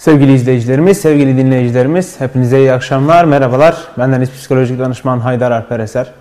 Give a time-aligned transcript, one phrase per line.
[0.00, 3.76] Sevgili izleyicilerimiz, sevgili dinleyicilerimiz, hepinize iyi akşamlar, merhabalar.
[3.98, 6.12] Bendeniz psikolojik danışman Haydar Alper Eser.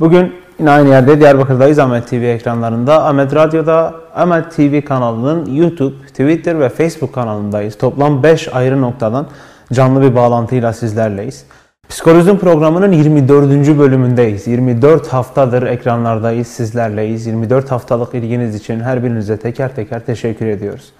[0.00, 3.06] Bugün yine aynı yerde Diyarbakır'dayız Ahmet TV ekranlarında.
[3.06, 7.78] Ahmet Radyo'da, Ahmet TV kanalının YouTube, Twitter ve Facebook kanalındayız.
[7.78, 9.26] Toplam 5 ayrı noktadan
[9.72, 11.44] canlı bir bağlantıyla sizlerleyiz.
[11.88, 13.78] Psikolojim programının 24.
[13.78, 14.46] bölümündeyiz.
[14.46, 17.26] 24 haftadır ekranlardayız, sizlerleyiz.
[17.26, 20.92] 24 haftalık ilginiz için her birinize teker teker teşekkür ediyoruz.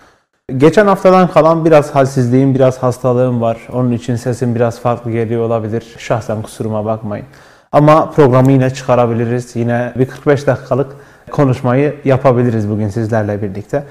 [0.57, 3.69] Geçen haftadan kalan biraz halsizliğim, biraz hastalığım var.
[3.73, 5.95] Onun için sesim biraz farklı geliyor olabilir.
[5.99, 7.27] Şahsen kusuruma bakmayın.
[7.73, 9.57] Ama programı yine çıkarabiliriz.
[9.57, 10.97] Yine bir 45 dakikalık
[11.31, 13.85] konuşmayı yapabiliriz bugün sizlerle birlikte.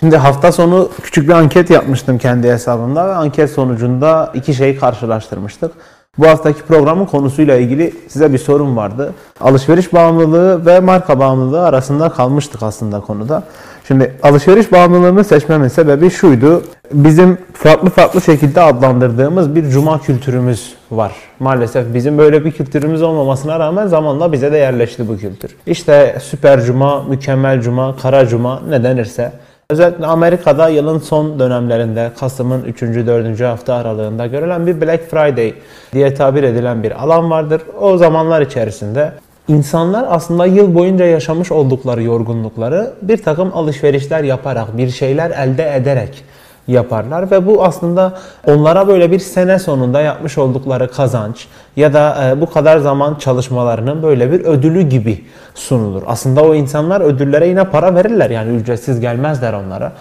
[0.00, 5.72] Şimdi hafta sonu küçük bir anket yapmıştım kendi hesabımda ve anket sonucunda iki şeyi karşılaştırmıştık.
[6.18, 9.14] Bu haftaki programın konusuyla ilgili size bir sorum vardı.
[9.40, 13.42] Alışveriş bağımlılığı ve marka bağımlılığı arasında kalmıştık aslında konuda.
[13.88, 16.62] Şimdi alışveriş bağımlılığını seçmemin sebebi şuydu.
[16.92, 21.12] Bizim farklı farklı şekilde adlandırdığımız bir cuma kültürümüz var.
[21.40, 25.56] Maalesef bizim böyle bir kültürümüz olmamasına rağmen zamanla bize de yerleşti bu kültür.
[25.66, 29.32] İşte süper cuma, mükemmel cuma, kara cuma ne denirse
[29.70, 32.82] Özellikle Amerika'da yılın son dönemlerinde Kasım'ın 3.
[32.82, 33.40] 4.
[33.40, 35.54] hafta aralığında görülen bir Black Friday
[35.92, 37.62] diye tabir edilen bir alan vardır.
[37.80, 39.12] O zamanlar içerisinde
[39.48, 46.24] insanlar aslında yıl boyunca yaşamış oldukları yorgunlukları bir takım alışverişler yaparak, bir şeyler elde ederek
[46.68, 48.12] yaparlar ve bu aslında
[48.46, 54.02] onlara böyle bir sene sonunda yapmış oldukları kazanç ya da e, bu kadar zaman çalışmalarının
[54.02, 56.02] böyle bir ödülü gibi sunulur.
[56.06, 59.92] Aslında o insanlar ödüllere yine para verirler yani ücretsiz gelmezler onlara.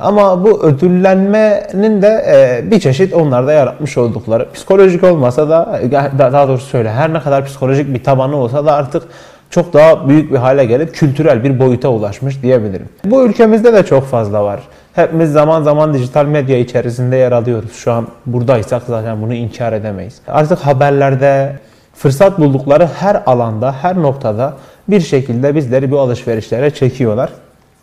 [0.00, 5.80] Ama bu ödüllenmenin de e, bir çeşit onlarda yaratmış oldukları psikolojik olmasa da
[6.18, 9.02] daha doğrusu söyle her ne kadar psikolojik bir tabanı olsa da artık
[9.50, 12.88] çok daha büyük bir hale gelip kültürel bir boyuta ulaşmış diyebilirim.
[13.04, 14.60] Bu ülkemizde de çok fazla var.
[14.94, 17.72] Hepimiz zaman zaman dijital medya içerisinde yer alıyoruz.
[17.72, 20.20] Şu an buradaysak zaten bunu inkar edemeyiz.
[20.28, 21.58] Artık haberlerde
[21.94, 24.54] fırsat buldukları her alanda, her noktada
[24.88, 27.30] bir şekilde bizleri bu alışverişlere çekiyorlar.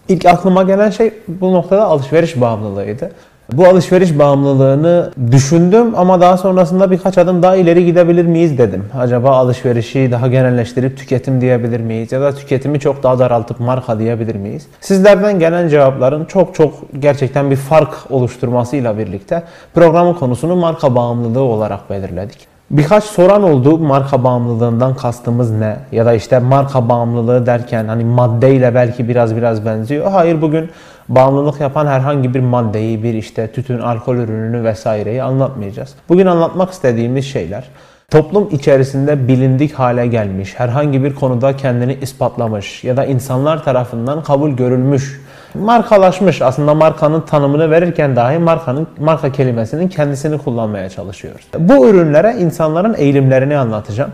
[0.07, 3.11] İlk aklıma gelen şey bu noktada alışveriş bağımlılığıydı.
[3.51, 8.85] Bu alışveriş bağımlılığını düşündüm ama daha sonrasında birkaç adım daha ileri gidebilir miyiz dedim.
[8.99, 12.11] Acaba alışverişi daha genelleştirip tüketim diyebilir miyiz?
[12.11, 14.67] Ya da tüketimi çok daha daraltıp marka diyebilir miyiz?
[14.81, 21.89] Sizlerden gelen cevapların çok çok gerçekten bir fark oluşturmasıyla birlikte programın konusunu marka bağımlılığı olarak
[21.89, 22.51] belirledik.
[22.71, 25.77] Birkaç soran oldu marka bağımlılığından kastımız ne?
[25.91, 30.11] Ya da işte marka bağımlılığı derken hani maddeyle belki biraz biraz benziyor.
[30.11, 30.69] Hayır bugün
[31.15, 35.95] bağımlılık yapan herhangi bir maddeyi, bir işte tütün, alkol ürününü vesaireyi anlatmayacağız.
[36.09, 37.69] Bugün anlatmak istediğimiz şeyler
[38.11, 44.51] toplum içerisinde bilindik hale gelmiş, herhangi bir konuda kendini ispatlamış ya da insanlar tarafından kabul
[44.51, 45.21] görülmüş
[45.53, 46.41] markalaşmış.
[46.41, 51.47] Aslında markanın tanımını verirken dahi markanın marka kelimesinin kendisini kullanmaya çalışıyoruz.
[51.59, 54.11] Bu ürünlere insanların eğilimlerini anlatacağım.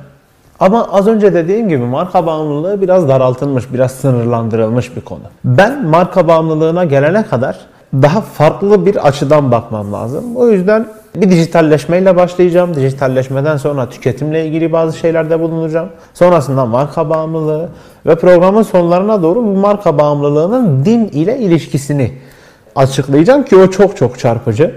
[0.60, 5.22] Ama az önce dediğim gibi marka bağımlılığı biraz daraltılmış, biraz sınırlandırılmış bir konu.
[5.44, 7.58] Ben marka bağımlılığına gelene kadar
[7.94, 10.36] daha farklı bir açıdan bakmam lazım.
[10.36, 12.76] O yüzden bir dijitalleşmeyle başlayacağım.
[12.76, 15.90] Dijitalleşmeden sonra tüketimle ilgili bazı şeylerde bulunacağım.
[16.14, 17.70] Sonrasında marka bağımlılığı
[18.06, 22.12] ve programın sonlarına doğru bu marka bağımlılığının din ile ilişkisini
[22.76, 24.76] açıklayacağım ki o çok çok çarpıcı.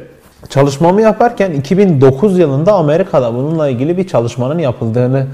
[0.48, 5.26] Çalışmamı yaparken 2009 yılında Amerika'da bununla ilgili bir çalışmanın yapıldığını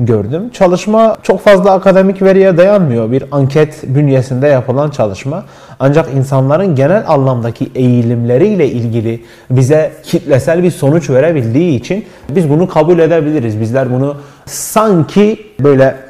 [0.00, 0.50] gördüm.
[0.52, 3.12] Çalışma çok fazla akademik veriye dayanmıyor.
[3.12, 5.44] Bir anket bünyesinde yapılan çalışma.
[5.80, 12.98] Ancak insanların genel anlamdaki eğilimleriyle ilgili bize kitlesel bir sonuç verebildiği için biz bunu kabul
[12.98, 13.60] edebiliriz.
[13.60, 14.16] Bizler bunu
[14.46, 16.09] sanki böyle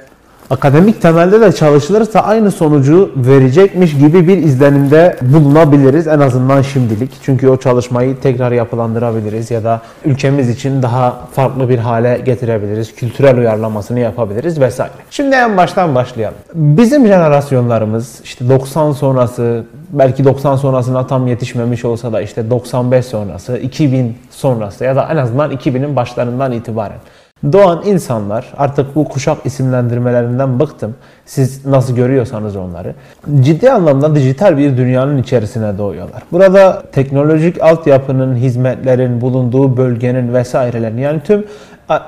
[0.50, 7.10] akademik temelde de çalışılırsa aynı sonucu verecekmiş gibi bir izlenimde bulunabiliriz en azından şimdilik.
[7.22, 12.94] Çünkü o çalışmayı tekrar yapılandırabiliriz ya da ülkemiz için daha farklı bir hale getirebiliriz.
[12.94, 14.92] Kültürel uyarlamasını yapabiliriz vesaire.
[15.10, 16.38] Şimdi en baştan başlayalım.
[16.54, 23.58] Bizim jenerasyonlarımız işte 90 sonrası belki 90 sonrasına tam yetişmemiş olsa da işte 95 sonrası,
[23.58, 26.98] 2000 sonrası ya da en azından 2000'in başlarından itibaren
[27.53, 30.95] Doğan insanlar artık bu kuşak isimlendirmelerinden bıktım.
[31.27, 32.95] Siz nasıl görüyorsanız onları.
[33.41, 36.22] Ciddi anlamda dijital bir dünyanın içerisine doğuyorlar.
[36.33, 41.45] Burada teknolojik altyapının, hizmetlerin bulunduğu bölgenin vesairelerin yani tüm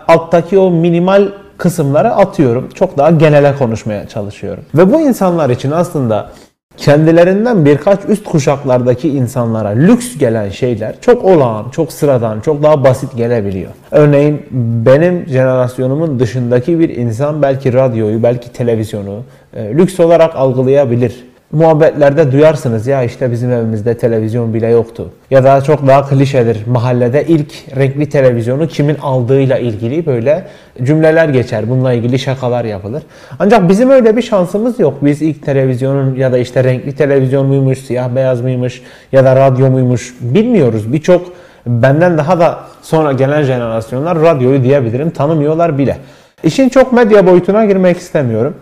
[0.08, 2.68] alttaki o minimal kısımları atıyorum.
[2.74, 4.64] Çok daha genele konuşmaya çalışıyorum.
[4.74, 6.30] Ve bu insanlar için aslında
[6.76, 13.16] kendilerinden birkaç üst kuşaklardaki insanlara lüks gelen şeyler çok olağan, çok sıradan, çok daha basit
[13.16, 13.70] gelebiliyor.
[13.90, 14.42] Örneğin
[14.86, 19.22] benim jenerasyonumun dışındaki bir insan belki radyoyu, belki televizyonu
[19.56, 21.31] e, lüks olarak algılayabilir.
[21.52, 25.10] Muhabbetlerde duyarsınız ya işte bizim evimizde televizyon bile yoktu.
[25.30, 30.46] Ya da çok daha klişedir mahallede ilk renkli televizyonu kimin aldığıyla ilgili böyle
[30.82, 31.70] cümleler geçer.
[31.70, 33.02] Bununla ilgili şakalar yapılır.
[33.38, 34.94] Ancak bizim öyle bir şansımız yok.
[35.02, 38.82] Biz ilk televizyonun ya da işte renkli televizyon muymuş, siyah beyaz mıymış
[39.12, 40.92] ya da radyo muymuş bilmiyoruz.
[40.92, 41.32] Birçok
[41.66, 45.96] benden daha da sonra gelen jenerasyonlar radyoyu diyebilirim tanımıyorlar bile.
[46.44, 48.54] İşin çok medya boyutuna girmek istemiyorum.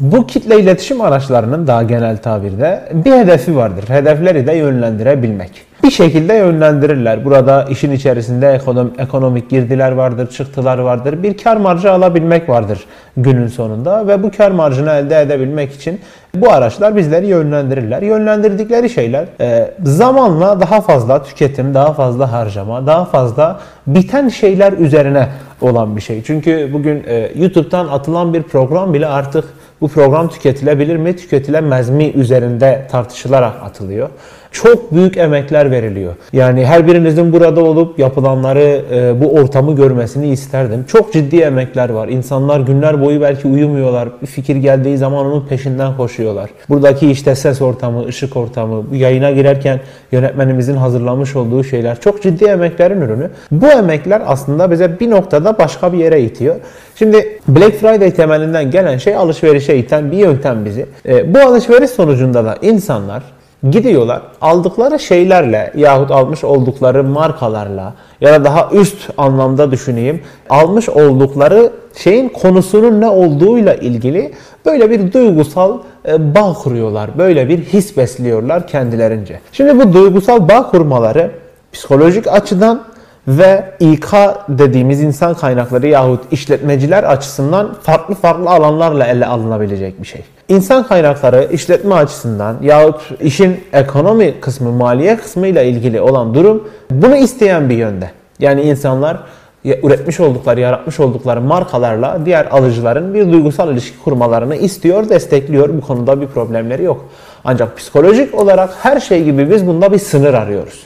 [0.00, 3.84] Bu kitle iletişim araçlarının daha genel tabirde bir hedefi vardır.
[3.88, 5.50] Hedefleri de yönlendirebilmek.
[5.84, 7.24] Bir şekilde yönlendirirler.
[7.24, 8.60] Burada işin içerisinde
[8.98, 11.22] ekonomik girdiler vardır, çıktılar vardır.
[11.22, 12.84] Bir kar marjı alabilmek vardır
[13.16, 16.00] günün sonunda ve bu kar marjını elde edebilmek için
[16.34, 18.02] bu araçlar bizleri yönlendirirler.
[18.02, 25.28] Yönlendirdikleri şeyler e, zamanla daha fazla tüketim, daha fazla harcama, daha fazla biten şeyler üzerine
[25.60, 26.22] olan bir şey.
[26.22, 29.44] Çünkü bugün e, YouTube'dan atılan bir program bile artık
[29.80, 34.08] bu program tüketilebilir mi, tüketilemez mi üzerinde tartışılarak atılıyor.
[34.52, 36.14] Çok büyük emekler veriliyor.
[36.32, 40.84] Yani her birinizin burada olup yapılanları, e, bu ortamı görmesini isterdim.
[40.88, 42.08] Çok ciddi emekler var.
[42.08, 44.08] İnsanlar günler boyu belki uyumuyorlar.
[44.22, 46.50] Bir fikir geldiği zaman onun peşinden koşuyorlar.
[46.68, 49.80] Buradaki işte ses ortamı, ışık ortamı, yayına girerken
[50.12, 53.30] yönetmenimizin hazırlamış olduğu şeyler çok ciddi emeklerin ürünü.
[53.50, 56.56] Bu emekler aslında bize bir noktada başka bir yere itiyor.
[56.94, 60.86] Şimdi Black Friday temelinden gelen şey alışverişe iten bir yöntem bizi.
[61.08, 63.22] E, bu alışveriş sonucunda da insanlar
[63.70, 71.72] gidiyorlar aldıkları şeylerle yahut almış oldukları markalarla ya da daha üst anlamda düşüneyim almış oldukları
[71.96, 74.32] şeyin konusunun ne olduğuyla ilgili
[74.66, 75.78] böyle bir duygusal
[76.08, 77.18] e, bağ kuruyorlar.
[77.18, 79.40] Böyle bir his besliyorlar kendilerince.
[79.52, 81.30] Şimdi bu duygusal bağ kurmaları
[81.72, 82.82] psikolojik açıdan
[83.28, 84.12] ve İK
[84.48, 90.24] dediğimiz insan kaynakları yahut işletmeciler açısından farklı farklı alanlarla ele alınabilecek bir şey.
[90.50, 97.16] İnsan kaynakları işletme açısından yahut işin ekonomi kısmı, maliye kısmı ile ilgili olan durum bunu
[97.16, 98.10] isteyen bir yönde.
[98.38, 99.20] Yani insanlar
[99.64, 105.68] üretmiş oldukları, yaratmış oldukları markalarla diğer alıcıların bir duygusal ilişki kurmalarını istiyor, destekliyor.
[105.68, 107.04] Bu konuda bir problemleri yok.
[107.44, 110.82] Ancak psikolojik olarak her şey gibi biz bunda bir sınır arıyoruz.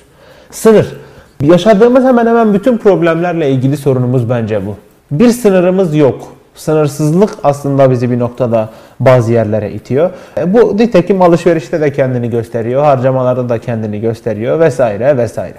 [0.51, 0.97] Sınır.
[1.43, 4.77] Yaşadığımız hemen hemen bütün problemlerle ilgili sorunumuz bence bu.
[5.11, 6.23] Bir sınırımız yok.
[6.55, 8.69] Sınırsızlık aslında bizi bir noktada
[9.01, 10.11] bazı yerlere itiyor.
[10.39, 15.59] E, bu nitekim alışverişte de kendini gösteriyor, harcamalarda da kendini gösteriyor vesaire vesaire.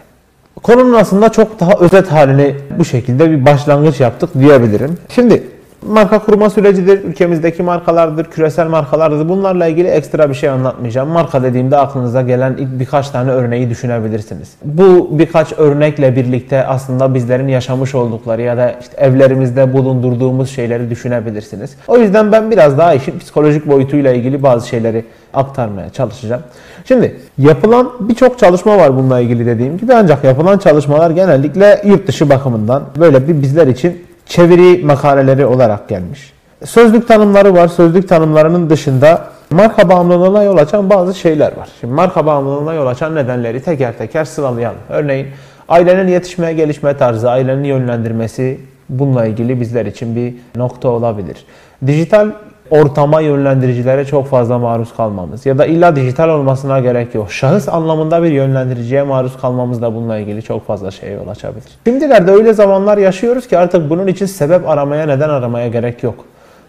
[0.63, 4.97] Konunun aslında çok daha özet halini bu şekilde bir başlangıç yaptık diyebilirim.
[5.09, 5.43] Şimdi
[5.87, 7.03] marka kurma sürecidir.
[7.03, 9.29] Ülkemizdeki markalardır, küresel markalardır.
[9.29, 11.09] Bunlarla ilgili ekstra bir şey anlatmayacağım.
[11.09, 14.49] Marka dediğimde aklınıza gelen ilk birkaç tane örneği düşünebilirsiniz.
[14.63, 21.75] Bu birkaç örnekle birlikte aslında bizlerin yaşamış oldukları ya da işte evlerimizde bulundurduğumuz şeyleri düşünebilirsiniz.
[21.87, 26.41] O yüzden ben biraz daha işin psikolojik boyutuyla ilgili bazı şeyleri aktarmaya çalışacağım.
[26.85, 32.29] Şimdi yapılan birçok çalışma var bununla ilgili dediğim gibi ancak yapılan çalışmalar genellikle yurt dışı
[32.29, 36.33] bakımından böyle bir bizler için çeviri makaleleri olarak gelmiş.
[36.65, 37.67] Sözlük tanımları var.
[37.67, 41.69] Sözlük tanımlarının dışında marka bağımlılığına yol açan bazı şeyler var.
[41.79, 44.79] Şimdi marka bağımlılığına yol açan nedenleri teker teker sıralayalım.
[44.89, 45.27] Örneğin
[45.69, 51.45] ailenin yetişme, gelişme tarzı, ailenin yönlendirmesi bununla ilgili bizler için bir nokta olabilir.
[51.87, 52.31] Dijital
[52.69, 57.31] ortama yönlendiricilere çok fazla maruz kalmamız ya da illa dijital olmasına gerek yok.
[57.31, 61.63] Şahıs anlamında bir yönlendiriciye maruz kalmamız da bununla ilgili çok fazla şey yol açabilir.
[61.87, 66.25] Şimdilerde öyle zamanlar yaşıyoruz ki artık bunun için sebep aramaya, neden aramaya gerek yok.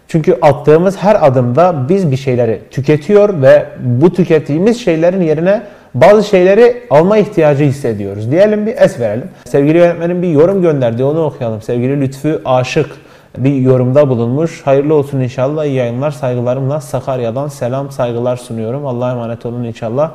[0.07, 5.61] Çünkü attığımız her adımda biz bir şeyleri tüketiyor ve bu tükettiğimiz şeylerin yerine
[5.93, 8.31] bazı şeyleri alma ihtiyacı hissediyoruz.
[8.31, 9.27] Diyelim bir es verelim.
[9.45, 11.61] Sevgili yönetmenin bir yorum gönderdi onu okuyalım.
[11.61, 12.89] Sevgili Lütfü Aşık
[13.37, 14.61] bir yorumda bulunmuş.
[14.65, 15.65] Hayırlı olsun inşallah.
[15.65, 16.11] İyi yayınlar.
[16.11, 18.85] Saygılarımla Sakarya'dan selam saygılar sunuyorum.
[18.85, 20.11] Allah'a emanet olun inşallah.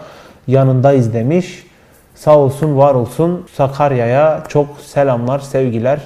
[0.47, 1.67] Yanındayız demiş.
[2.15, 3.47] Sağ olsun, var olsun.
[3.53, 6.01] Sakarya'ya çok selamlar, sevgiler.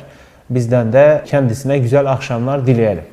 [0.50, 3.04] Bizden de kendisine güzel akşamlar dileyelim.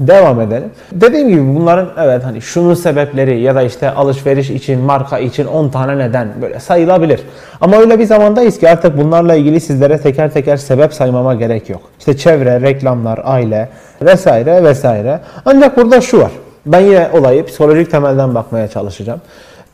[0.00, 0.70] Devam edelim.
[0.92, 5.68] Dediğim gibi bunların evet hani şunun sebepleri ya da işte alışveriş için, marka için 10
[5.68, 7.20] tane neden böyle sayılabilir.
[7.60, 11.80] Ama öyle bir zamandayız ki artık bunlarla ilgili sizlere teker teker sebep saymama gerek yok.
[11.98, 13.68] İşte çevre, reklamlar, aile
[14.02, 15.20] vesaire vesaire.
[15.44, 16.30] Ancak burada şu var.
[16.66, 19.20] Ben yine olayı psikolojik temelden bakmaya çalışacağım.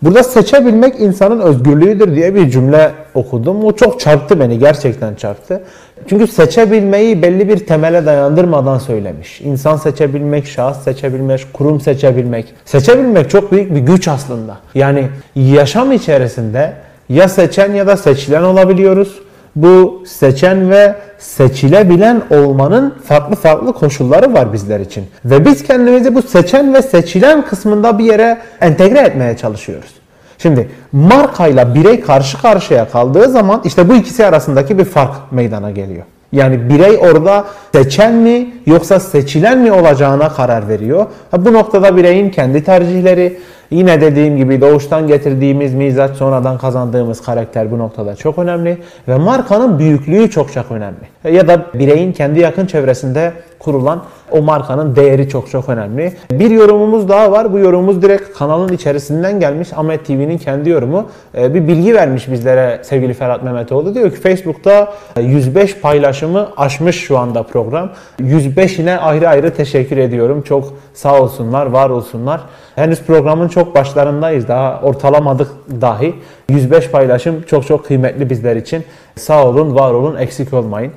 [0.02, 3.64] Burada seçebilmek insanın özgürlüğüdür diye bir cümle okudum.
[3.64, 5.62] O çok çarptı beni, gerçekten çarptı.
[6.09, 9.40] Çünkü seçebilmeyi belli bir temele dayandırmadan söylemiş.
[9.40, 12.55] İnsan seçebilmek, şahıs seçebilmek, kurum seçebilmek.
[12.64, 14.59] Seçebilmek çok büyük bir güç aslında.
[14.75, 16.73] Yani yaşam içerisinde
[17.09, 19.19] ya seçen ya da seçilen olabiliyoruz.
[19.57, 25.06] Bu seçen ve seçilebilen olmanın farklı farklı koşulları var bizler için.
[25.25, 29.90] Ve biz kendimizi bu seçen ve seçilen kısmında bir yere entegre etmeye çalışıyoruz.
[30.38, 36.04] Şimdi markayla birey karşı karşıya kaldığı zaman işte bu ikisi arasındaki bir fark meydana geliyor.
[36.32, 41.06] Yani birey orada seçen mi yoksa seçilen mi olacağına karar veriyor.
[41.38, 43.38] Bu noktada bireyin kendi tercihleri,
[43.70, 48.78] yine dediğim gibi doğuştan getirdiğimiz mizaç sonradan kazandığımız karakter bu noktada çok önemli.
[49.08, 51.34] Ve markanın büyüklüğü çok çok önemli.
[51.37, 56.12] Ya da bireyin kendi yakın çevresinde kurulan o markanın değeri çok çok önemli.
[56.31, 57.53] Bir yorumumuz daha var.
[57.53, 59.73] Bu yorumumuz direkt kanalın içerisinden gelmiş.
[59.73, 61.07] Ahmet TV'nin kendi yorumu.
[61.35, 63.95] Ee, bir bilgi vermiş bizlere sevgili Ferhat Mehmetoğlu.
[63.95, 67.91] Diyor ki Facebook'ta 105 paylaşımı aşmış şu anda program.
[68.21, 70.43] 105'ine ayrı ayrı teşekkür ediyorum.
[70.43, 72.41] Çok sağ olsunlar, var olsunlar.
[72.75, 74.49] Henüz programın çok başlarındayız.
[74.49, 75.49] Daha ortalamadık
[75.81, 76.15] dahi.
[76.49, 78.85] 105 paylaşım çok çok kıymetli bizler için.
[79.17, 80.93] Sağ olun, var olun, eksik olmayın.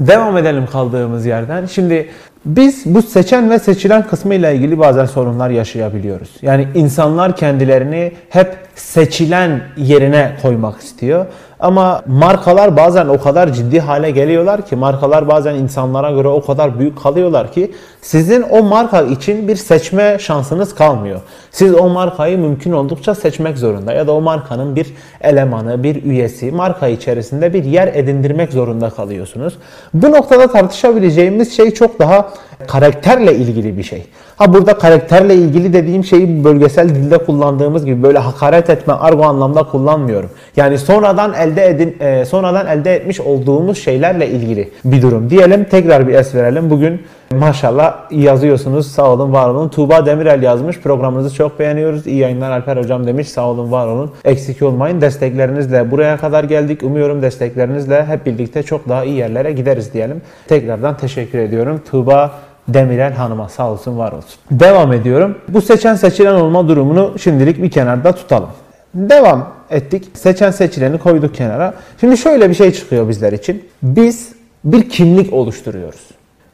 [0.00, 1.66] Devam edelim kaldığımız yerden.
[1.66, 2.10] Şimdi
[2.44, 6.30] biz bu seçen ve seçilen kısmı ile ilgili bazen sorunlar yaşayabiliyoruz.
[6.42, 11.26] Yani insanlar kendilerini hep seçilen yerine koymak istiyor.
[11.60, 16.78] Ama markalar bazen o kadar ciddi hale geliyorlar ki markalar bazen insanlara göre o kadar
[16.78, 17.72] büyük kalıyorlar ki
[18.02, 21.20] sizin o marka için bir seçme şansınız kalmıyor.
[21.50, 26.50] Siz o markayı mümkün oldukça seçmek zorunda ya da o markanın bir elemanı, bir üyesi
[26.52, 29.58] marka içerisinde bir yer edindirmek zorunda kalıyorsunuz.
[29.94, 32.28] Bu noktada tartışabileceğimiz şey çok daha
[32.66, 34.06] karakterle ilgili bir şey.
[34.36, 39.62] Ha burada karakterle ilgili dediğim şeyi bölgesel dilde kullandığımız gibi böyle hakaret etme, argo anlamda
[39.62, 40.30] kullanmıyorum.
[40.56, 45.30] Yani sonradan elde edin e, sonradan elde etmiş olduğumuz şeylerle ilgili bir durum.
[45.30, 46.70] Diyelim tekrar bir es verelim.
[46.70, 47.02] Bugün
[47.38, 48.86] maşallah yazıyorsunuz.
[48.92, 49.68] Sağ olun, var olun.
[49.68, 50.80] Tuğba Demirel yazmış.
[50.80, 52.06] Programınızı çok beğeniyoruz.
[52.06, 53.28] İyi yayınlar Alper hocam demiş.
[53.28, 54.10] Sağ olun, var olun.
[54.24, 55.00] Eksik olmayın.
[55.00, 56.82] Desteklerinizle buraya kadar geldik.
[56.82, 60.22] Umuyorum desteklerinizle hep birlikte çok daha iyi yerlere gideriz diyelim.
[60.48, 61.80] Tekrardan teşekkür ediyorum.
[61.90, 62.30] Tuğba
[62.68, 64.40] Demirel Hanım'a sağ olsun var olsun.
[64.50, 65.38] Devam ediyorum.
[65.48, 68.48] Bu seçen seçilen olma durumunu şimdilik bir kenarda tutalım.
[68.94, 70.08] Devam ettik.
[70.14, 71.74] Seçen seçileni koyduk kenara.
[72.00, 73.64] Şimdi şöyle bir şey çıkıyor bizler için.
[73.82, 74.32] Biz
[74.64, 76.00] bir kimlik oluşturuyoruz.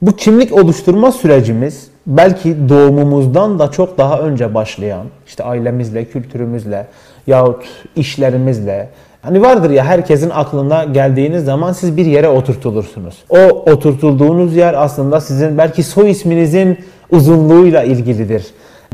[0.02, 6.86] Bu kimlik oluşturma sürecimiz belki doğumumuzdan da çok daha önce başlayan, işte ailemizle, kültürümüzle
[7.26, 7.64] yahut
[7.96, 8.88] işlerimizle,
[9.22, 13.14] Hani vardır ya herkesin aklına geldiğiniz zaman siz bir yere oturtulursunuz.
[13.28, 13.38] O
[13.72, 16.78] oturtulduğunuz yer aslında sizin belki soy isminizin
[17.10, 18.46] uzunluğuyla ilgilidir.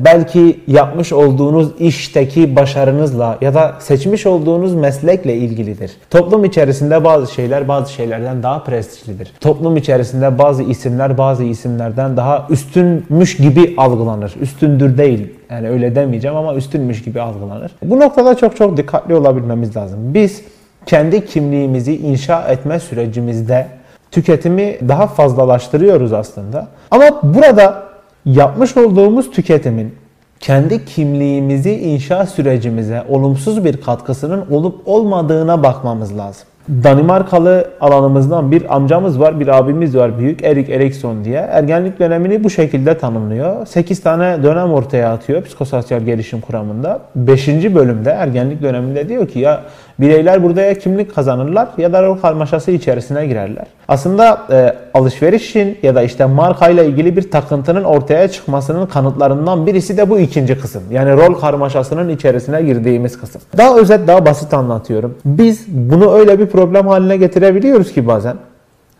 [0.04, 5.90] Belki yapmış olduğunuz işteki başarınızla ya da seçmiş olduğunuz meslekle ilgilidir.
[6.10, 9.32] Toplum içerisinde bazı şeyler bazı şeylerden daha prestijlidir.
[9.40, 14.34] Toplum içerisinde bazı isimler bazı isimlerden daha üstünmüş gibi algılanır.
[14.40, 15.32] Üstündür değil.
[15.50, 17.70] Yani öyle demeyeceğim ama üstünmüş gibi algılanır.
[17.82, 19.98] Bu noktada çok çok dikkatli olabilmemiz lazım.
[20.14, 20.42] Biz
[20.86, 23.66] kendi kimliğimizi inşa etme sürecimizde
[24.10, 26.68] tüketimi daha fazlalaştırıyoruz aslında.
[26.90, 27.87] Ama burada
[28.24, 29.94] yapmış olduğumuz tüketimin
[30.40, 36.48] kendi kimliğimizi inşa sürecimize olumsuz bir katkısının olup olmadığına bakmamız lazım.
[36.68, 41.48] Danimarkalı alanımızdan bir amcamız var, bir abimiz var büyük Erik Erikson diye.
[41.50, 43.66] Ergenlik dönemini bu şekilde tanımlıyor.
[43.66, 47.00] 8 tane dönem ortaya atıyor psikososyal gelişim kuramında.
[47.16, 47.48] 5.
[47.48, 49.62] bölümde ergenlik döneminde diyor ki ya
[50.00, 53.66] bireyler burada ya kimlik kazanırlar ya da rol karmaşası içerisine girerler.
[53.88, 60.10] Aslında e, alışverişin ya da işte markayla ilgili bir takıntının ortaya çıkmasının kanıtlarından birisi de
[60.10, 60.82] bu ikinci kısım.
[60.90, 63.42] Yani rol karmaşasının içerisine girdiğimiz kısım.
[63.56, 65.14] Daha özet, daha basit anlatıyorum.
[65.24, 68.36] Biz bunu öyle bir problem haline getirebiliyoruz ki bazen.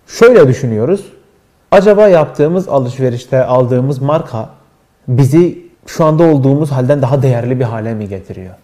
[0.07, 1.05] Şöyle düşünüyoruz.
[1.71, 4.49] Acaba yaptığımız alışverişte aldığımız marka
[5.09, 8.55] bizi şu anda olduğumuz halden daha değerli bir hale mi getiriyor?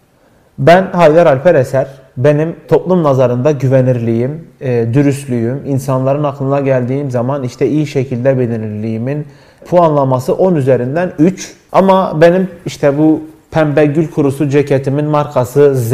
[0.59, 1.87] Ben Haydar Alper Eser.
[2.17, 9.27] Benim toplum nazarında güvenirliğim, e, dürüstlüğüm, insanların aklına geldiğim zaman işte iyi şekilde bilinirliğimin
[9.69, 11.55] puanlaması 10 üzerinden 3.
[11.71, 13.21] Ama benim işte bu
[13.51, 15.93] pembe gül kurusu ceketimin markası Z.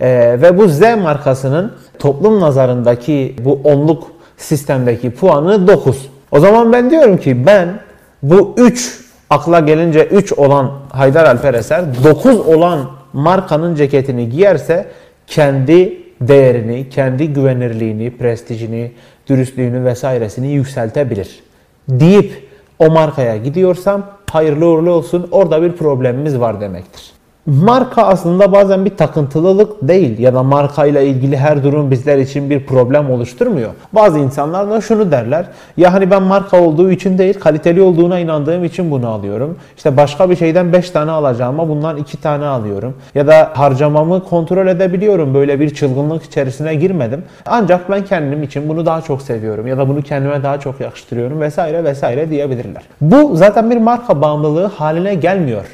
[0.00, 4.04] E, ve bu Z markasının toplum nazarındaki bu onluk
[4.36, 6.08] sistemdeki puanı 9.
[6.30, 7.80] O zaman ben diyorum ki ben
[8.22, 9.00] bu 3
[9.30, 14.86] akla gelince 3 olan Haydar Alper Eser 9 olan markanın ceketini giyerse
[15.26, 18.92] kendi değerini, kendi güvenirliğini, prestijini,
[19.28, 21.40] dürüstlüğünü vesairesini yükseltebilir.
[21.88, 22.48] Deyip
[22.78, 27.15] o markaya gidiyorsam hayırlı uğurlu olsun orada bir problemimiz var demektir.
[27.46, 32.50] Marka aslında bazen bir takıntılılık değil ya da marka ile ilgili her durum bizler için
[32.50, 33.70] bir problem oluşturmuyor.
[33.92, 35.46] Bazı insanlar da şunu derler.
[35.76, 39.58] Ya hani ben marka olduğu için değil, kaliteli olduğuna inandığım için bunu alıyorum.
[39.76, 42.94] İşte başka bir şeyden 5 tane alacağıma bundan 2 tane alıyorum.
[43.14, 45.34] Ya da harcamamı kontrol edebiliyorum.
[45.34, 47.24] Böyle bir çılgınlık içerisine girmedim.
[47.46, 51.40] Ancak ben kendim için bunu daha çok seviyorum ya da bunu kendime daha çok yakıştırıyorum
[51.40, 52.82] vesaire vesaire diyebilirler.
[53.00, 55.64] Bu zaten bir marka bağımlılığı haline gelmiyor.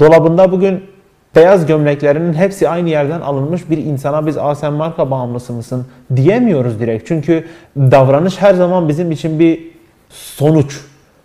[0.00, 0.93] Dolabında bugün
[1.36, 5.86] beyaz gömleklerinin hepsi aynı yerden alınmış bir insana biz Aa sen marka bağımlısı mısın
[6.16, 7.08] diyemiyoruz direkt.
[7.08, 7.44] Çünkü
[7.76, 9.70] davranış her zaman bizim için bir
[10.10, 10.80] sonuç.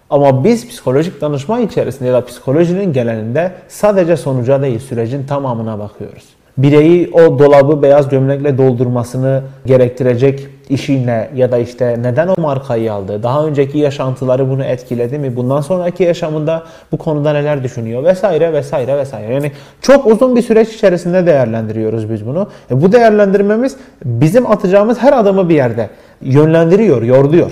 [0.09, 6.38] Ama biz psikolojik danışma içerisinde ya da psikolojinin genelinde sadece sonuca değil sürecin tamamına bakıyoruz
[6.63, 13.23] bireyi o dolabı beyaz gömlekle doldurmasını gerektirecek işinle ya da işte neden o markayı aldı,
[13.23, 18.97] daha önceki yaşantıları bunu etkiledi mi, bundan sonraki yaşamında bu konuda neler düşünüyor vesaire vesaire
[18.97, 19.33] vesaire.
[19.33, 19.51] Yani
[19.81, 22.47] çok uzun bir süreç içerisinde değerlendiriyoruz biz bunu.
[22.71, 23.75] E bu değerlendirmemiz
[24.05, 25.89] bizim atacağımız her adımı bir yerde
[26.21, 27.51] yönlendiriyor, yorduyor.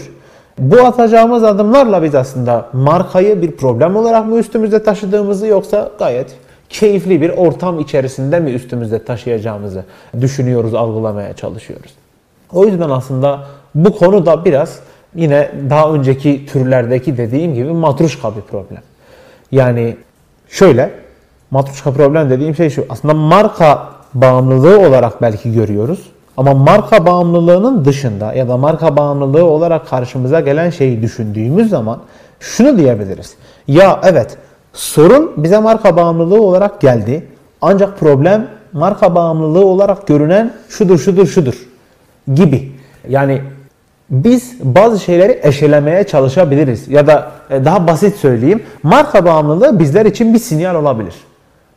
[0.60, 6.36] Bu atacağımız adımlarla biz aslında markayı bir problem olarak mı üstümüzde taşıdığımızı yoksa gayet
[6.70, 9.84] keyifli bir ortam içerisinde mi üstümüzde taşıyacağımızı
[10.22, 11.92] düşünüyoruz, algılamaya çalışıyoruz.
[12.52, 13.44] O yüzden aslında
[13.76, 14.80] bu konu da biraz
[15.16, 18.82] yine daha önceki türlerdeki dediğim gibi matruşka bir problem.
[19.52, 19.98] Yani
[20.50, 20.92] şöyle
[21.52, 22.86] matruşka problem dediğim şey şu.
[22.90, 26.12] Aslında marka bağımlılığı olarak belki görüyoruz.
[26.38, 32.00] Ama marka bağımlılığının dışında ya da marka bağımlılığı olarak karşımıza gelen şeyi düşündüğümüz zaman
[32.40, 33.36] şunu diyebiliriz.
[33.68, 34.38] Ya evet
[34.78, 37.28] Sorun bize marka bağımlılığı olarak geldi.
[37.62, 41.68] Ancak problem marka bağımlılığı olarak görünen şudur şudur şudur
[42.34, 42.72] gibi.
[43.10, 43.42] Yani
[44.10, 46.88] biz bazı şeyleri eşelemeye çalışabiliriz.
[46.88, 48.64] Ya da e, daha basit söyleyeyim.
[48.84, 51.14] Marka bağımlılığı bizler için bir sinyal olabilir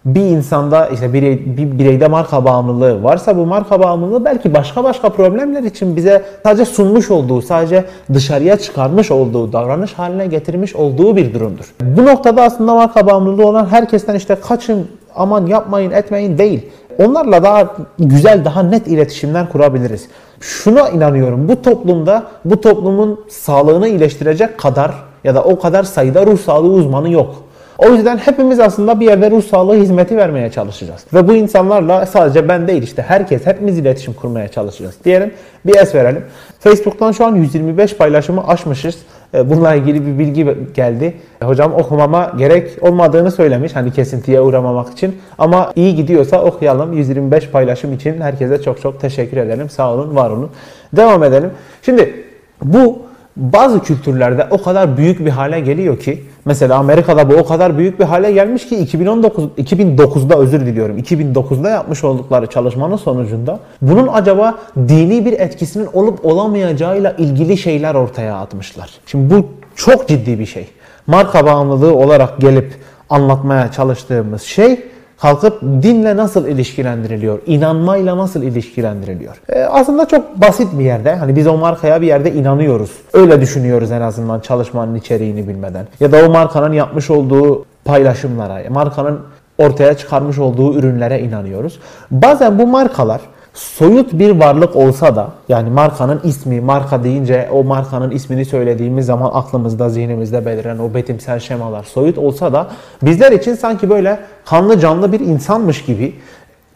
[0.04, 5.09] bir insanda işte birey, bir bireyde marka bağımlılığı varsa bu marka bağımlılığı belki başka başka
[5.09, 11.35] problemler için bize sadece sunmuş olduğu, sadece dışarıya çıkarmış olduğu, davranış haline getirmiş olduğu bir
[11.35, 11.75] durumdur.
[11.80, 16.66] Bu noktada aslında marka bağımlılığı olan herkesten işte kaçın, aman yapmayın, etmeyin değil.
[16.99, 20.09] Onlarla daha güzel, daha net iletişimler kurabiliriz.
[20.40, 21.49] Şuna inanıyorum.
[21.49, 27.11] Bu toplumda bu toplumun sağlığını iyileştirecek kadar ya da o kadar sayıda ruh sağlığı uzmanı
[27.11, 27.49] yok.
[27.81, 31.05] O yüzden hepimiz aslında bir yerde ruh sağlığı hizmeti vermeye çalışacağız.
[31.14, 34.95] Ve bu insanlarla sadece ben değil işte herkes hepimiz iletişim kurmaya çalışacağız.
[35.05, 35.33] Diyelim
[35.66, 36.25] bir es verelim.
[36.59, 38.99] Facebook'tan şu an 125 paylaşımı aşmışız.
[39.35, 41.14] E, bununla ilgili bir bilgi geldi.
[41.43, 45.16] E, hocam okumama gerek olmadığını söylemiş hani kesintiye uğramamak için.
[45.38, 46.93] Ama iyi gidiyorsa okuyalım.
[46.93, 49.71] 125 paylaşım için herkese çok çok teşekkür ederim.
[49.71, 50.51] Sağ olun, var olun.
[50.93, 51.51] Devam edelim.
[51.83, 52.25] Şimdi
[52.64, 52.99] bu
[53.37, 58.00] bazı kültürlerde o kadar büyük bir hale geliyor ki mesela Amerika'da bu o kadar büyük
[58.00, 60.98] bir hale gelmiş ki 2019 2009'da özür diliyorum.
[60.98, 68.37] 2009'da yapmış oldukları çalışmanın sonucunda bunun acaba dini bir etkisinin olup olamayacağıyla ilgili şeyler ortaya
[68.37, 68.90] atmışlar.
[69.07, 70.68] Şimdi bu çok ciddi bir şey.
[71.07, 72.72] Marka bağımlılığı olarak gelip
[73.11, 74.85] anlatmaya çalıştığımız şey
[75.20, 79.40] kalkıp dinle nasıl ilişkilendiriliyor, inanmayla nasıl ilişkilendiriliyor.
[79.48, 81.14] E, aslında çok basit bir yerde.
[81.14, 82.90] Hani biz o markaya bir yerde inanıyoruz.
[83.12, 85.87] Öyle düşünüyoruz en azından çalışmanın içeriğini bilmeden.
[86.00, 89.20] Ya da o markanın yapmış olduğu paylaşımlara, markanın
[89.59, 91.78] ortaya çıkarmış olduğu ürünlere inanıyoruz.
[92.11, 93.20] Bazen bu markalar
[93.61, 99.31] soyut bir varlık olsa da yani markanın ismi, marka deyince o markanın ismini söylediğimiz zaman
[99.35, 102.66] aklımızda, zihnimizde beliren o betimsel şemalar soyut olsa da
[103.03, 106.14] bizler için sanki böyle kanlı canlı bir insanmış gibi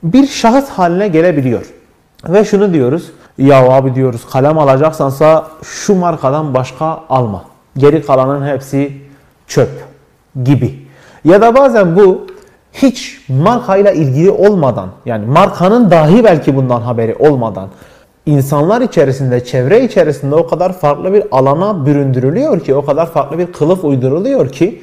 [0.03, 1.67] bir şahıs haline gelebiliyor.
[2.29, 7.45] Ve şunu diyoruz, ya abi diyoruz kalem alacaksansa şu markadan başka alma.
[7.77, 8.93] Geri kalanın hepsi
[9.47, 9.71] çöp
[10.45, 10.85] gibi.
[11.25, 12.27] Ya da bazen bu
[12.75, 17.69] hiç markayla ilgili olmadan yani markanın dahi belki bundan haberi olmadan
[18.27, 23.53] insanlar içerisinde, çevre içerisinde o kadar farklı bir alana büründürülüyor ki, o kadar farklı bir
[23.53, 24.83] kılıf uyduruluyor ki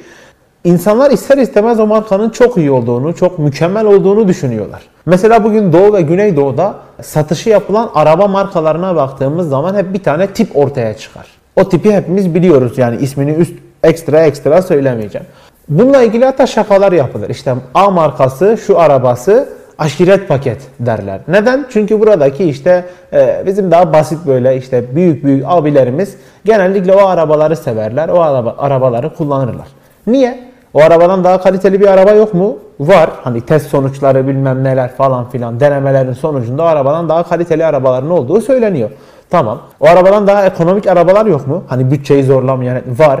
[0.64, 4.82] insanlar ister istemez o markanın çok iyi olduğunu, çok mükemmel olduğunu düşünüyorlar.
[5.06, 10.56] Mesela bugün Doğu ve Güneydoğu'da satışı yapılan araba markalarına baktığımız zaman hep bir tane tip
[10.56, 11.26] ortaya çıkar.
[11.56, 15.26] O tipi hepimiz biliyoruz yani ismini üst ekstra ekstra söylemeyeceğim.
[15.68, 17.30] Bununla ilgili hatta şakalar yapılır.
[17.30, 19.48] İşte A markası şu arabası
[19.78, 21.20] aşiret paket derler.
[21.28, 21.66] Neden?
[21.70, 27.56] Çünkü buradaki işte e, bizim daha basit böyle işte büyük büyük abilerimiz genellikle o arabaları
[27.56, 28.08] severler.
[28.08, 29.66] O araba, arabaları kullanırlar.
[30.06, 30.52] Niye?
[30.74, 32.58] O arabadan daha kaliteli bir araba yok mu?
[32.80, 33.10] Var.
[33.24, 38.40] Hani test sonuçları bilmem neler falan filan denemelerin sonucunda o arabadan daha kaliteli arabaların olduğu
[38.40, 38.90] söyleniyor.
[39.30, 39.60] Tamam.
[39.80, 41.64] O arabadan daha ekonomik arabalar yok mu?
[41.68, 43.20] Hani bütçeyi zorlamayan var.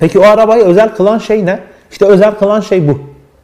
[0.00, 1.58] Peki o arabayı özel kılan şey ne?
[1.90, 2.98] İşte özel kılan şey bu.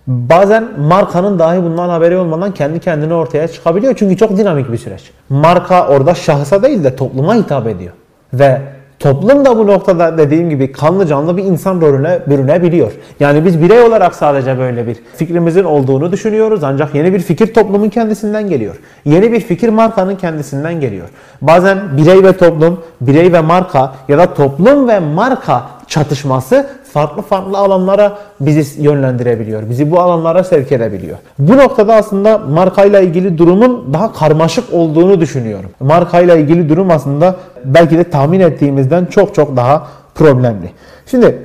[0.06, 3.94] Bazen markanın dahi bundan haberi olmadan kendi kendine ortaya çıkabiliyor.
[3.96, 5.10] Çünkü çok dinamik bir süreç.
[5.28, 7.92] Marka orada şahsa değil de topluma hitap ediyor.
[8.32, 8.60] Ve
[8.98, 12.92] toplum da bu noktada dediğim gibi kanlı canlı bir insan rolüne bürünebiliyor.
[13.20, 16.64] Yani biz birey olarak sadece böyle bir fikrimizin olduğunu düşünüyoruz.
[16.64, 18.76] Ancak yeni bir fikir toplumun kendisinden geliyor.
[19.04, 21.08] Yeni bir fikir markanın kendisinden geliyor.
[21.42, 27.58] Bazen birey ve toplum, birey ve marka ya da toplum ve marka çatışması farklı farklı
[27.58, 29.70] alanlara bizi yönlendirebiliyor.
[29.70, 31.18] Bizi bu alanlara sevk edebiliyor.
[31.38, 35.70] Bu noktada aslında markayla ilgili durumun daha karmaşık olduğunu düşünüyorum.
[35.80, 40.70] Markayla ilgili durum aslında belki de tahmin ettiğimizden çok çok daha problemli.
[41.06, 41.38] Şimdi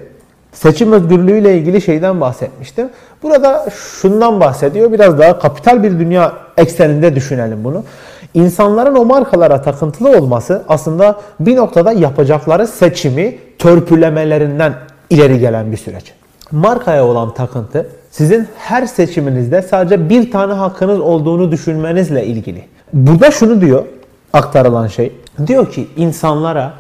[0.52, 2.90] seçim özgürlüğüyle ilgili şeyden bahsetmiştim.
[3.24, 3.66] Burada
[4.02, 4.92] şundan bahsediyor.
[4.92, 7.84] Biraz daha kapital bir dünya ekseninde düşünelim bunu.
[8.34, 14.74] İnsanların o markalara takıntılı olması aslında bir noktada yapacakları seçimi törpülemelerinden
[15.10, 16.14] ileri gelen bir süreç.
[16.52, 22.66] Markaya olan takıntı sizin her seçiminizde sadece bir tane hakkınız olduğunu düşünmenizle ilgili.
[22.94, 23.86] Burada şunu diyor
[24.34, 25.14] aktarılan şey.
[25.48, 26.74] Diyor ki insanlara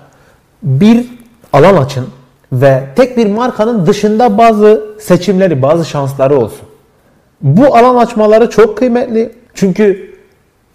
[0.63, 1.05] bir
[1.53, 2.07] alan açın
[2.51, 6.67] ve tek bir markanın dışında bazı seçimleri, bazı şansları olsun.
[7.41, 9.31] Bu alan açmaları çok kıymetli.
[9.53, 10.08] Çünkü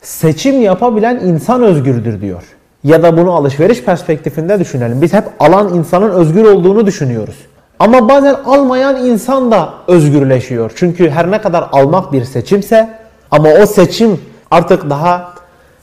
[0.05, 2.43] seçim yapabilen insan özgürdür diyor.
[2.85, 5.03] Ya da bunu alışveriş perspektifinde düşünelim.
[5.03, 7.37] Biz hep alan insanın özgür olduğunu düşünüyoruz.
[7.79, 10.73] Ama bazen almayan insan da özgürleşiyor.
[10.75, 12.89] Çünkü her ne kadar almak bir seçimse
[13.31, 15.35] ama o seçim artık daha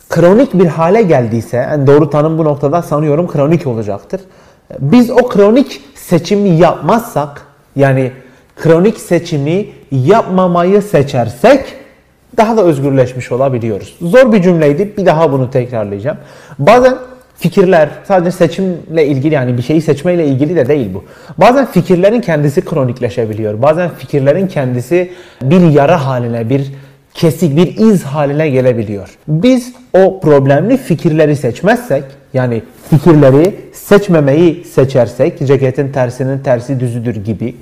[0.09, 4.21] kronik bir hale geldiyse, yani doğru tanım bu noktada sanıyorum kronik olacaktır.
[4.79, 7.41] Biz o kronik seçimi yapmazsak,
[7.75, 8.11] yani
[8.55, 11.80] kronik seçimi yapmamayı seçersek
[12.37, 13.95] daha da özgürleşmiş olabiliyoruz.
[14.01, 14.93] Zor bir cümleydi.
[14.97, 16.17] Bir daha bunu tekrarlayacağım.
[16.59, 16.95] Bazen
[17.37, 21.03] fikirler sadece seçimle ilgili yani bir şeyi seçmeyle ilgili de değil bu.
[21.37, 23.61] Bazen fikirlerin kendisi kronikleşebiliyor.
[23.61, 26.71] Bazen fikirlerin kendisi bir yara haline, bir
[27.13, 29.09] kesik, bir iz haline gelebiliyor.
[29.27, 37.55] Biz o problemli fikirleri seçmezsek, yani fikirleri seçmemeyi seçersek, ceketin tersinin tersi düzüdür gibi,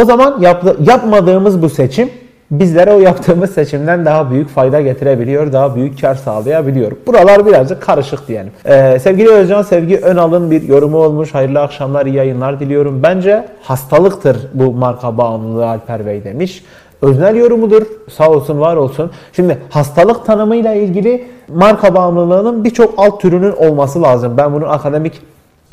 [0.00, 2.10] o zaman yap, yapmadığımız bu seçim
[2.50, 6.92] bizlere o yaptığımız seçimden daha büyük fayda getirebiliyor, daha büyük kar sağlayabiliyor.
[7.06, 8.52] Buralar birazcık karışık diyelim.
[8.64, 11.34] Ee, sevgili Özcan Sevgi Önal'ın bir yorumu olmuş.
[11.34, 13.02] Hayırlı akşamlar, iyi yayınlar diliyorum.
[13.02, 16.64] Bence hastalıktır bu marka bağımlılığı Alper Bey demiş.
[17.02, 17.82] Öznel yorumudur.
[18.10, 19.10] Sağ olsun, var olsun.
[19.32, 24.34] Şimdi hastalık tanımıyla ilgili marka bağımlılığının birçok alt türünün olması lazım.
[24.36, 25.22] Ben bunu akademik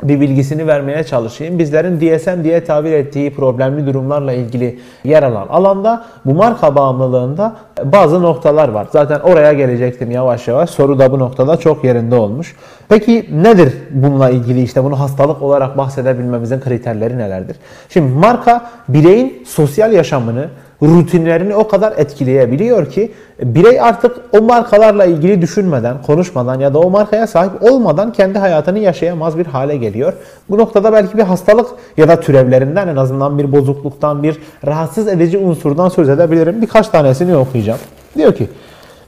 [0.02, 1.58] bir bilgisini vermeye çalışayım.
[1.58, 8.22] Bizlerin DSM diye tabir ettiği problemli durumlarla ilgili yer alan alanda bu marka bağımlılığında bazı
[8.22, 8.86] noktalar var.
[8.90, 10.70] Zaten oraya gelecektim yavaş yavaş.
[10.70, 12.56] Soru da bu noktada çok yerinde olmuş.
[12.88, 17.56] Peki nedir bununla ilgili işte bunu hastalık olarak bahsedebilmemizin kriterleri nelerdir?
[17.88, 20.48] Şimdi marka bireyin sosyal yaşamını,
[20.82, 26.90] rutinlerini o kadar etkileyebiliyor ki birey artık o markalarla ilgili düşünmeden, konuşmadan ya da o
[26.90, 30.12] markaya sahip olmadan kendi hayatını yaşayamaz bir hale geliyor.
[30.50, 35.38] Bu noktada belki bir hastalık ya da türevlerinden en azından bir bozukluktan, bir rahatsız edici
[35.38, 36.62] unsurdan söz edebilirim.
[36.62, 37.80] Birkaç tanesini okuyacağım.
[38.16, 38.48] Diyor ki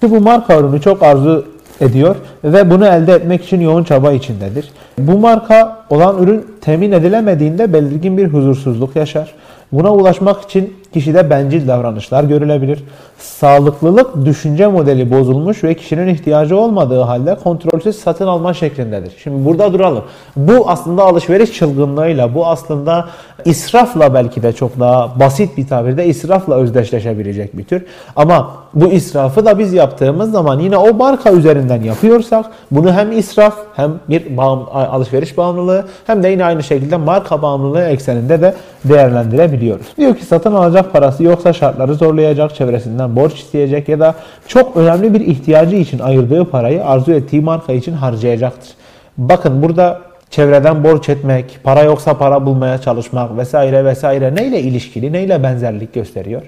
[0.02, 1.44] bu marka ürünü çok arzu
[1.80, 4.70] ediyor ve bunu elde etmek için yoğun çaba içindedir.
[4.98, 9.34] Bu marka olan ürün temin edilemediğinde belirgin bir huzursuzluk yaşar.
[9.72, 12.84] Buna ulaşmak için kişide bencil davranışlar görülebilir.
[13.18, 19.12] Sağlıklılık düşünce modeli bozulmuş ve kişinin ihtiyacı olmadığı halde kontrolsüz satın alma şeklindedir.
[19.22, 20.04] Şimdi burada duralım.
[20.36, 23.08] Bu aslında alışveriş çılgınlığıyla, bu aslında
[23.44, 27.84] israfla belki de çok daha basit bir tabirde israfla özdeşleşebilecek bir tür.
[28.16, 33.54] Ama bu israfı da biz yaptığımız zaman yine o marka üzerinden yapıyorsak bunu hem israf
[33.76, 38.54] hem bir bağım, alışveriş bağımlılığı hem de yine aynı şekilde marka bağımlılığı ekseninde de
[38.84, 39.86] değerlendirebiliyoruz.
[39.98, 44.14] Diyor ki satın alacak parası yoksa şartları zorlayacak, çevresinden borç isteyecek ya da
[44.48, 48.70] çok önemli bir ihtiyacı için ayırdığı parayı arzu ettiği marka için harcayacaktır.
[49.18, 55.42] Bakın burada çevreden borç etmek, para yoksa para bulmaya çalışmak vesaire vesaire neyle ilişkili, neyle
[55.42, 56.42] benzerlik gösteriyor?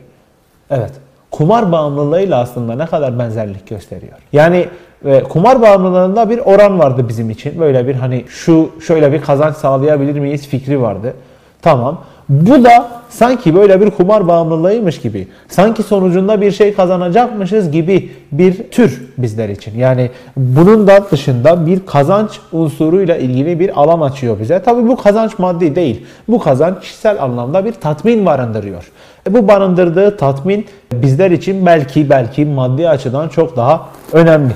[0.71, 0.93] Evet,
[1.31, 4.19] kumar bağımlılığıyla aslında ne kadar benzerlik gösteriyor.
[4.33, 4.69] Yani
[5.05, 7.61] e, kumar bağımlılığında bir oran vardı bizim için.
[7.61, 11.15] Böyle bir hani şu şöyle bir kazanç sağlayabilir miyiz fikri vardı.
[11.63, 12.01] Tamam.
[12.29, 18.71] Bu da sanki böyle bir kumar bağımlılığıymış gibi, sanki sonucunda bir şey kazanacakmışız gibi bir
[18.71, 19.79] tür bizler için.
[19.79, 24.63] Yani bunun da dışında bir kazanç unsuruyla ilgili bir alan açıyor bize.
[24.63, 26.07] Tabi bu kazanç maddi değil.
[26.29, 28.91] Bu kazanç kişisel anlamda bir tatmin barındırıyor.
[29.29, 34.53] E bu barındırdığı tatmin bizler için belki belki maddi açıdan çok daha önemli.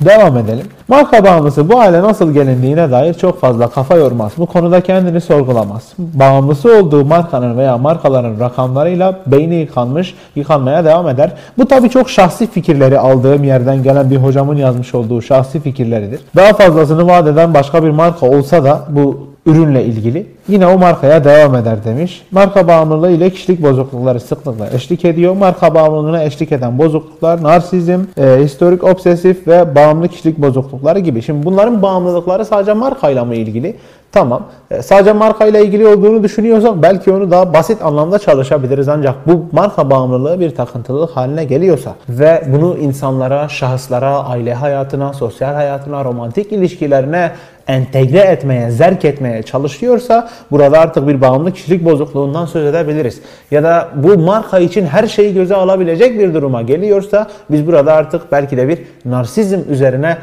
[0.00, 0.66] Devam edelim.
[0.88, 4.32] Marka bağımlısı bu hale nasıl gelindiğine dair çok fazla kafa yormaz.
[4.38, 5.92] Bu konuda kendini sorgulamaz.
[5.98, 11.32] Bağımlısı olduğu markanın veya markaların rakamlarıyla beyni yıkanmış, yıkanmaya devam eder.
[11.58, 16.20] Bu tabii çok şahsi fikirleri aldığım yerden gelen bir hocamın yazmış olduğu şahsi fikirleridir.
[16.36, 21.24] Daha fazlasını vaat eden başka bir marka olsa da bu ürünle ilgili yine o markaya
[21.24, 22.26] devam eder demiş.
[22.30, 25.36] Marka bağımlılığı ile kişilik bozuklukları sıklıkla eşlik ediyor.
[25.36, 31.22] Marka bağımlılığına eşlik eden bozukluklar narsizm, e, historik obsesif ve bağımlı kişilik bozuklukları gibi.
[31.22, 33.76] Şimdi bunların bağımlılıkları sadece markayla mı ilgili?
[34.12, 34.42] Tamam.
[34.70, 38.88] E, sadece markayla ilgili olduğunu düşünüyorsak belki onu daha basit anlamda çalışabiliriz.
[38.88, 45.54] Ancak bu marka bağımlılığı bir takıntılılık haline geliyorsa ve bunu insanlara, şahıslara, aile hayatına, sosyal
[45.54, 47.32] hayatına, romantik ilişkilerine
[47.68, 53.20] entegre etmeye, zerk etmeye çalışıyorsa burada artık bir bağımlı kişilik bozukluğundan söz edebiliriz.
[53.50, 58.32] Ya da bu marka için her şeyi göze alabilecek bir duruma geliyorsa biz burada artık
[58.32, 60.16] belki de bir narsizm üzerine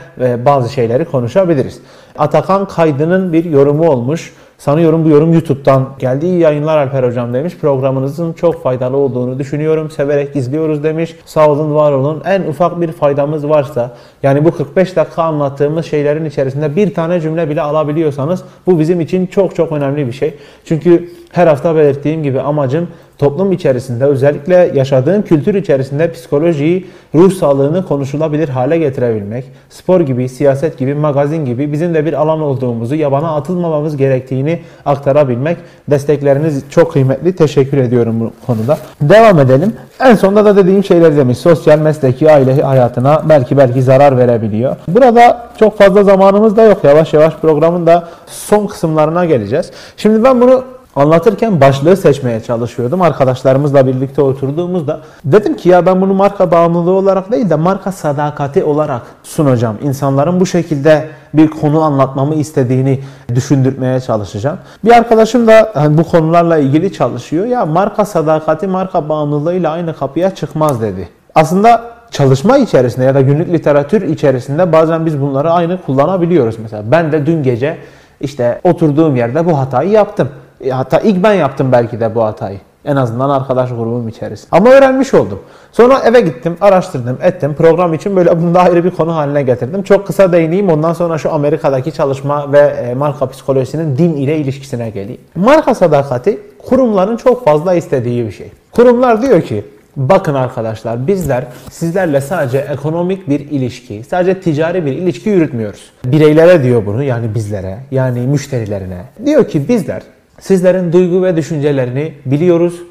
[0.46, 1.80] bazı şeyleri konuşabiliriz.
[2.18, 4.34] Atakan Kaydın'ın bir yorumu olmuş.
[4.62, 6.26] Sanıyorum bu yorum YouTube'dan geldi.
[6.26, 7.58] İyi yayınlar Alper Hocam demiş.
[7.62, 9.92] Programınızın çok faydalı olduğunu düşünüyorum.
[9.92, 11.16] Severek izliyoruz demiş.
[11.26, 12.22] Sağ olun, var olun.
[12.26, 13.92] En ufak bir faydamız varsa
[14.24, 19.28] yani bu 45 dakika anlattığımız şeylerin içerisinde bir tane cümle bile alabiliyorsanız bu bizim için
[19.28, 20.34] çok çok önemli bir şey.
[20.66, 22.88] Çünkü her hafta belirttiğim gibi amacım
[23.22, 30.78] toplum içerisinde özellikle yaşadığım kültür içerisinde psikolojiyi, ruh sağlığını konuşulabilir hale getirebilmek, spor gibi, siyaset
[30.78, 35.58] gibi, magazin gibi bizim de bir alan olduğumuzu, yabana atılmamamız gerektiğini aktarabilmek.
[35.90, 37.36] Destekleriniz çok kıymetli.
[37.36, 38.78] Teşekkür ediyorum bu konuda.
[39.02, 39.74] Devam edelim.
[40.00, 41.38] En sonunda da dediğim şeyler demiş.
[41.38, 44.76] Sosyal, mesleki, aile hayatına belki belki zarar verebiliyor.
[44.88, 46.84] Burada çok fazla zamanımız da yok.
[46.84, 49.72] Yavaş yavaş programın da son kısımlarına geleceğiz.
[49.98, 50.64] Şimdi ben bunu
[50.96, 53.02] anlatırken başlığı seçmeye çalışıyordum.
[53.02, 58.64] Arkadaşlarımızla birlikte oturduğumuzda dedim ki ya ben bunu marka bağımlılığı olarak değil de marka sadakati
[58.64, 59.78] olarak sunacağım.
[59.84, 63.00] İnsanların bu şekilde bir konu anlatmamı istediğini
[63.36, 64.58] düşündürmeye çalışacağım.
[64.86, 67.46] Bir arkadaşım da hani bu konularla ilgili çalışıyor.
[67.46, 71.10] Ya marka sadakati marka bağımlılığıyla aynı kapıya çıkmaz dedi.
[71.36, 76.56] Aslında çalışma içerisinde ya da günlük literatür içerisinde bazen biz bunları aynı kullanabiliyoruz.
[76.60, 77.78] Mesela ben de dün gece
[78.22, 80.30] işte oturduğum yerde bu hatayı yaptım.
[80.64, 82.60] E, hatta ilk ben yaptım belki de bu hatayı.
[82.86, 84.50] En azından arkadaş grubum içerisinde.
[84.52, 85.40] Ama öğrenmiş oldum.
[85.72, 87.56] Sonra eve gittim, araştırdım, ettim.
[87.58, 89.84] Program için böyle bunu da ayrı bir konu haline getirdim.
[89.84, 90.70] Çok kısa değineyim.
[90.70, 95.22] Ondan sonra şu Amerika'daki çalışma ve e, marka psikolojisinin din ile ilişkisine geleyim.
[95.36, 98.52] Marka sadakati kurumların çok fazla istediği bir şey.
[98.72, 105.30] Kurumlar diyor ki Bakın arkadaşlar bizler sizlerle sadece ekonomik bir ilişki, sadece ticari bir ilişki
[105.30, 105.92] yürütmüyoruz.
[106.06, 109.02] Bireylere diyor bunu yani bizlere, yani müşterilerine.
[109.26, 110.02] Diyor ki bizler
[110.42, 112.82] Sizlerin duygu ve düşüncelerini biliyoruz,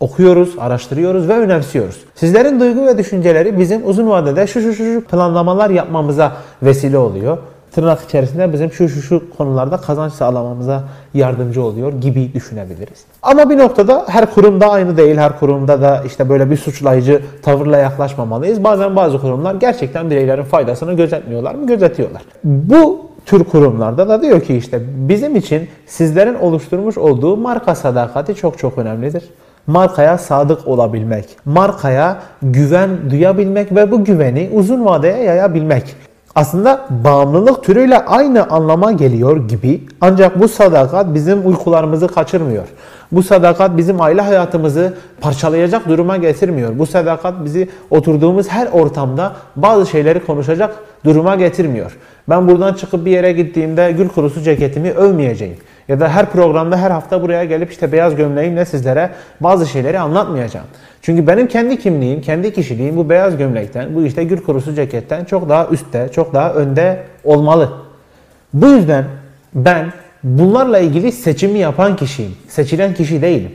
[0.00, 2.00] okuyoruz, araştırıyoruz ve önemsiyoruz.
[2.14, 6.32] Sizlerin duygu ve düşünceleri bizim uzun vadede şu şu şu, planlamalar yapmamıza
[6.62, 7.38] vesile oluyor.
[7.72, 10.84] Tırnak içerisinde bizim şu şu şu konularda kazanç sağlamamıza
[11.14, 13.04] yardımcı oluyor gibi düşünebiliriz.
[13.22, 15.16] Ama bir noktada her kurumda aynı değil.
[15.16, 18.64] Her kurumda da işte böyle bir suçlayıcı tavırla yaklaşmamalıyız.
[18.64, 21.66] Bazen bazı kurumlar gerçekten bireylerin faydasını gözetmiyorlar mı?
[21.66, 22.22] Gözetiyorlar.
[22.44, 28.58] Bu tür kurumlarda da diyor ki işte bizim için sizlerin oluşturmuş olduğu marka sadakati çok
[28.58, 29.24] çok önemlidir.
[29.66, 35.96] Markaya sadık olabilmek, markaya güven duyabilmek ve bu güveni uzun vadeye yayabilmek.
[36.34, 42.64] Aslında bağımlılık türüyle aynı anlama geliyor gibi ancak bu sadakat bizim uykularımızı kaçırmıyor.
[43.12, 46.78] Bu sadakat bizim aile hayatımızı parçalayacak duruma getirmiyor.
[46.78, 51.96] Bu sadakat bizi oturduğumuz her ortamda bazı şeyleri konuşacak duruma getirmiyor.
[52.30, 55.56] Ben buradan çıkıp bir yere gittiğimde gül kurusu ceketimi övmeyeceğim.
[55.88, 60.66] Ya da her programda her hafta buraya gelip işte beyaz gömleğimle sizlere bazı şeyleri anlatmayacağım.
[61.02, 65.48] Çünkü benim kendi kimliğim, kendi kişiliğim bu beyaz gömlekten, bu işte gül kurusu ceketten çok
[65.48, 67.72] daha üstte, çok daha önde olmalı.
[68.54, 69.04] Bu yüzden
[69.54, 72.32] ben bunlarla ilgili seçimi yapan kişiyim.
[72.48, 73.52] Seçilen kişi değilim.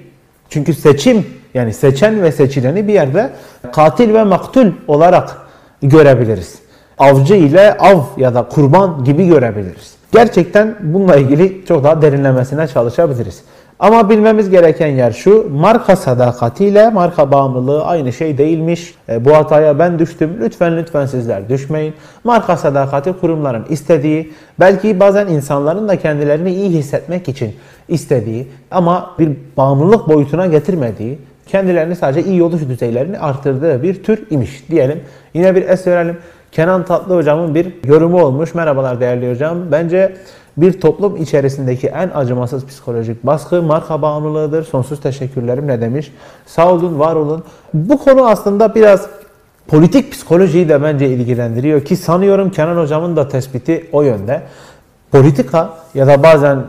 [0.50, 3.30] Çünkü seçim yani seçen ve seçileni bir yerde
[3.74, 5.38] katil ve maktul olarak
[5.82, 6.65] görebiliriz
[6.98, 9.96] avcı ile av ya da kurban gibi görebiliriz.
[10.12, 13.44] Gerçekten bununla ilgili çok daha derinlemesine çalışabiliriz.
[13.80, 18.94] Ama bilmemiz gereken yer şu, marka sadakatiyle marka bağımlılığı aynı şey değilmiş.
[19.10, 20.38] E, bu hataya ben düştüm.
[20.42, 21.94] Lütfen lütfen sizler düşmeyin.
[22.24, 27.56] Marka sadakati kurumların istediği, belki bazen insanların da kendilerini iyi hissetmek için
[27.88, 34.64] istediği ama bir bağımlılık boyutuna getirmediği, kendilerini sadece iyi oluş düzeylerini arttırdığı bir tür imiş
[34.70, 35.00] diyelim.
[35.34, 36.18] Yine bir es verelim.
[36.56, 38.56] Kenan Tatlı hocamın bir yorumu olmuş.
[38.56, 39.58] Merhabalar değerli hocam.
[39.72, 40.18] Bence
[40.58, 44.64] bir toplum içerisindeki en acımasız psikolojik baskı marka bağımlılığıdır.
[44.64, 46.14] Sonsuz teşekkürlerim ne demiş.
[46.46, 47.44] Sağ olun, var olun.
[47.74, 49.08] Bu konu aslında biraz
[49.68, 54.42] politik psikolojiyi de bence ilgilendiriyor ki sanıyorum Kenan hocamın da tespiti o yönde.
[55.12, 56.60] Politika ya da bazen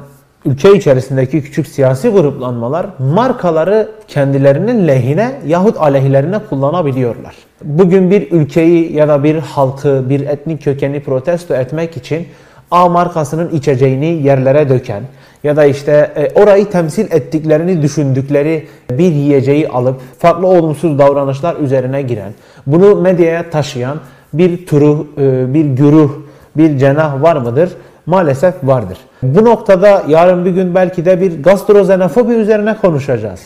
[0.44, 7.34] ülke içerisindeki küçük siyasi gruplanmalar markaları kendilerinin lehine yahut aleyhlerine kullanabiliyorlar.
[7.64, 12.26] Bugün bir ülkeyi ya da bir halkı, bir etnik kökeni protesto etmek için
[12.70, 15.02] A markasının içeceğini yerlere döken
[15.44, 22.02] ya da işte e, orayı temsil ettiklerini düşündükleri bir yiyeceği alıp farklı olumsuz davranışlar üzerine
[22.02, 22.32] giren,
[22.66, 24.00] bunu medyaya taşıyan
[24.32, 26.10] bir turu, e, bir güruh,
[26.56, 27.70] bir cenah var mıdır?
[28.06, 28.98] Maalesef vardır.
[29.34, 33.40] Bu noktada yarın bir gün belki de bir gastroxenofobi üzerine konuşacağız.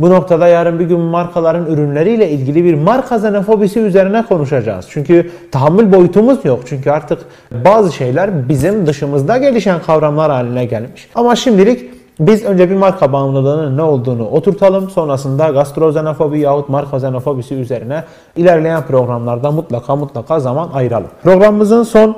[0.00, 4.86] Bu noktada yarın bir gün markaların ürünleriyle ilgili bir marka xenofobisi üzerine konuşacağız.
[4.90, 6.60] Çünkü tahammül boyutumuz yok.
[6.66, 7.18] Çünkü artık
[7.64, 11.08] bazı şeyler bizim dışımızda gelişen kavramlar haline gelmiş.
[11.14, 11.90] Ama şimdilik
[12.20, 14.90] biz önce bir marka bağımlılığının ne olduğunu oturtalım.
[14.90, 18.04] Sonrasında gastroxenofobi yahut marka xenofobisi üzerine
[18.36, 21.10] ilerleyen programlarda mutlaka mutlaka zaman ayıralım.
[21.22, 22.16] Programımızın son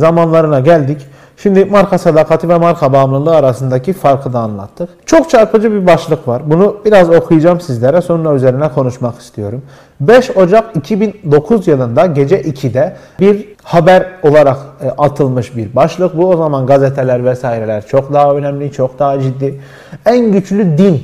[0.00, 0.98] zamanlarına geldik.
[1.42, 4.88] Şimdi marka sadakati ve marka bağımlılığı arasındaki farkı da anlattık.
[5.06, 6.42] Çok çarpıcı bir başlık var.
[6.46, 9.62] Bunu biraz okuyacağım sizlere sonra üzerine konuşmak istiyorum.
[10.00, 16.16] 5 Ocak 2009 yılında gece 2'de bir haber olarak e, atılmış bir başlık.
[16.16, 19.60] Bu o zaman gazeteler vesaireler çok daha önemli, çok daha ciddi.
[20.06, 21.02] En güçlü din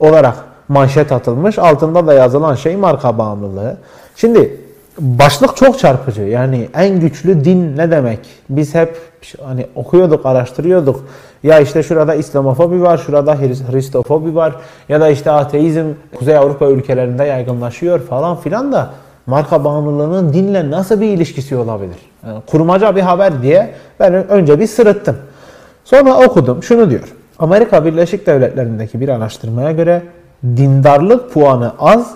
[0.00, 0.36] olarak
[0.68, 1.58] manşet atılmış.
[1.58, 3.76] Altında da yazılan şey marka bağımlılığı.
[4.16, 4.60] Şimdi
[4.98, 6.22] başlık çok çarpıcı.
[6.22, 8.18] Yani en güçlü din ne demek?
[8.50, 8.96] Biz hep
[9.44, 11.04] hani okuyorduk, araştırıyorduk.
[11.42, 13.38] Ya işte şurada İslamofobi var, şurada
[13.72, 14.56] Hristofobi var
[14.88, 18.90] ya da işte ateizm Kuzey Avrupa ülkelerinde yaygınlaşıyor falan filan da
[19.26, 21.96] marka bağımlılığının dinle nasıl bir ilişkisi olabilir?
[22.26, 25.16] Yani kurmaca bir haber diye ben önce bir sırıttım.
[25.84, 26.62] Sonra okudum.
[26.62, 27.14] Şunu diyor.
[27.38, 30.02] Amerika Birleşik Devletleri'ndeki bir araştırmaya göre
[30.44, 32.14] dindarlık puanı az,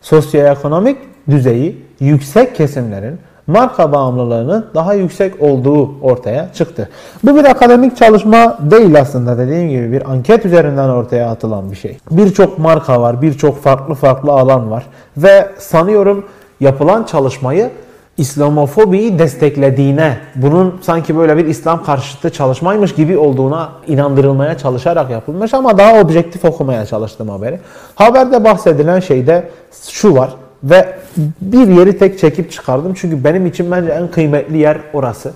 [0.00, 0.98] sosyoekonomik
[1.30, 6.88] düzeyi yüksek kesimlerin marka bağımlılığının daha yüksek olduğu ortaya çıktı.
[7.24, 11.98] Bu bir akademik çalışma değil aslında dediğim gibi bir anket üzerinden ortaya atılan bir şey.
[12.10, 16.24] Birçok marka var, birçok farklı farklı alan var ve sanıyorum
[16.60, 17.70] yapılan çalışmayı
[18.18, 25.78] İslamofobiyi desteklediğine, bunun sanki böyle bir İslam karşıtı çalışmaymış gibi olduğuna inandırılmaya çalışarak yapılmış ama
[25.78, 27.60] daha objektif okumaya çalıştım haberi.
[27.94, 29.48] Haberde bahsedilen şeyde
[29.88, 30.30] şu var.
[30.64, 30.98] Ve
[31.40, 32.94] bir yeri tek çekip çıkardım.
[32.94, 35.32] Çünkü benim için bence en kıymetli yer orası.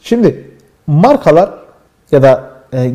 [0.00, 0.50] Şimdi
[0.86, 1.50] markalar
[2.10, 2.92] ya da e,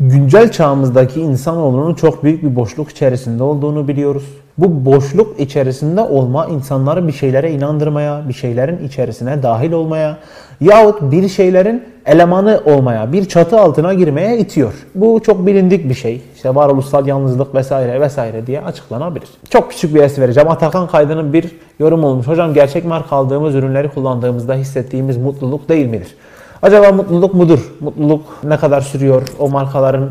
[0.00, 4.24] güncel çağımızdaki insanoğlunun çok büyük bir boşluk içerisinde olduğunu biliyoruz.
[4.60, 10.18] Bu boşluk içerisinde olma insanları bir şeylere inandırmaya, bir şeylerin içerisine dahil olmaya
[10.60, 14.72] yahut bir şeylerin elemanı olmaya, bir çatı altına girmeye itiyor.
[14.94, 16.22] Bu çok bilindik bir şey.
[16.36, 19.28] İşte varoluşsal yalnızlık vesaire vesaire diye açıklanabilir.
[19.50, 20.50] Çok küçük bir es vereceğim.
[20.50, 21.44] Atakan Kaydı'nın bir
[21.78, 22.26] yorum olmuş.
[22.26, 26.14] Hocam gerçek marka aldığımız ürünleri kullandığımızda hissettiğimiz mutluluk değil midir?
[26.62, 27.72] Acaba mutluluk mudur?
[27.80, 29.22] Mutluluk ne kadar sürüyor?
[29.38, 30.10] O markaların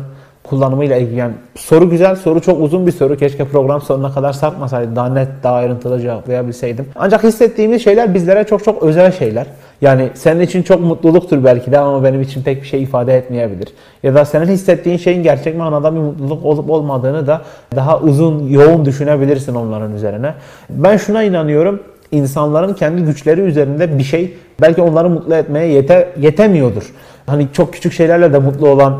[0.50, 1.18] kullanımıyla ilgili.
[1.18, 3.16] Yani soru güzel, soru çok uzun bir soru.
[3.16, 4.96] Keşke program sonuna kadar sarkmasaydı.
[4.96, 6.86] Daha net, daha ayrıntılı cevaplayabilseydim.
[6.96, 9.46] Ancak hissettiğimiz şeyler bizlere çok çok özel şeyler.
[9.80, 13.68] Yani senin için çok mutluluktur belki de ama benim için pek bir şey ifade etmeyebilir.
[14.02, 17.42] Ya da senin hissettiğin şeyin gerçek manada bir mutluluk olup olmadığını da
[17.76, 20.34] daha uzun, yoğun düşünebilirsin onların üzerine.
[20.70, 21.80] Ben şuna inanıyorum.
[22.12, 26.92] İnsanların kendi güçleri üzerinde bir şey belki onları mutlu etmeye yete, yetemiyordur.
[27.26, 28.94] Hani çok küçük şeylerle de mutlu olan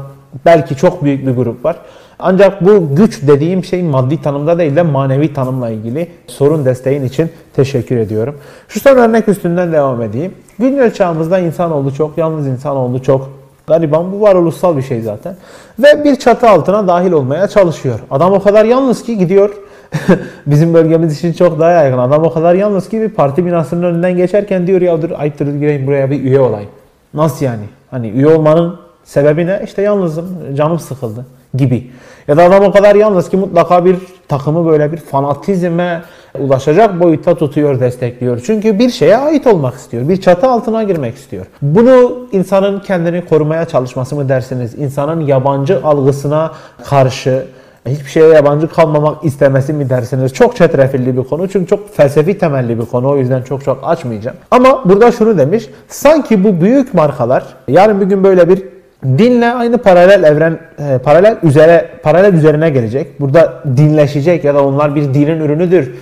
[0.45, 1.77] belki çok büyük bir grup var.
[2.19, 7.31] Ancak bu güç dediğim şey maddi tanımda değil de manevi tanımla ilgili sorun desteğin için
[7.57, 8.37] teşekkür ediyorum.
[8.69, 10.35] Şu son örnek üstünden devam edeyim.
[10.59, 13.31] Güncel çağımızda insanoğlu çok, yalnız insanoğlu çok.
[13.67, 15.37] Gariban bu varoluşsal bir şey zaten.
[15.79, 18.01] Ve bir çatı altına dahil olmaya çalışıyor.
[18.11, 19.51] Adam o kadar yalnız ki gidiyor.
[20.47, 21.99] Bizim bölgemiz için çok daha yaygın.
[21.99, 25.87] Adam o kadar yalnız ki bir parti binasının önünden geçerken diyor ya dur ayıptır gireyim
[25.87, 26.71] buraya bir üye olayım.
[27.15, 27.65] Nasıl yani?
[27.91, 29.61] Hani üye olmanın sebebi ne?
[29.65, 31.91] İşte yalnızım, canım sıkıldı gibi.
[32.29, 33.97] Ya da adam o kadar yalnız ki mutlaka bir
[34.29, 36.03] takımı böyle bir fanatizme
[36.39, 38.41] ulaşacak boyutta tutuyor, destekliyor.
[38.47, 40.09] Çünkü bir şeye ait olmak istiyor.
[40.09, 41.47] Bir çatı altına girmek istiyor.
[41.63, 44.75] Bunu insanın kendini korumaya çalışması mı dersiniz?
[44.75, 46.51] İnsanın yabancı algısına
[46.85, 47.45] karşı
[47.87, 50.33] hiçbir şeye yabancı kalmamak istemesi mi dersiniz?
[50.33, 51.49] Çok çetrefilli bir konu.
[51.49, 53.09] Çünkü çok felsefi temelli bir konu.
[53.09, 54.37] O yüzden çok çok açmayacağım.
[54.51, 55.71] Ama burada şunu demiş.
[55.89, 61.37] Sanki bu büyük markalar yarın bir gün böyle bir dinle aynı paralel evren e, paralel
[61.43, 63.21] üzere paralel üzerine gelecek.
[63.21, 65.95] Burada dinleşecek ya da onlar bir dinin ürünüdür.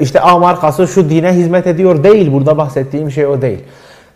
[0.00, 2.32] İşte A markası şu dine hizmet ediyor değil.
[2.32, 3.58] Burada bahsettiğim şey o değil.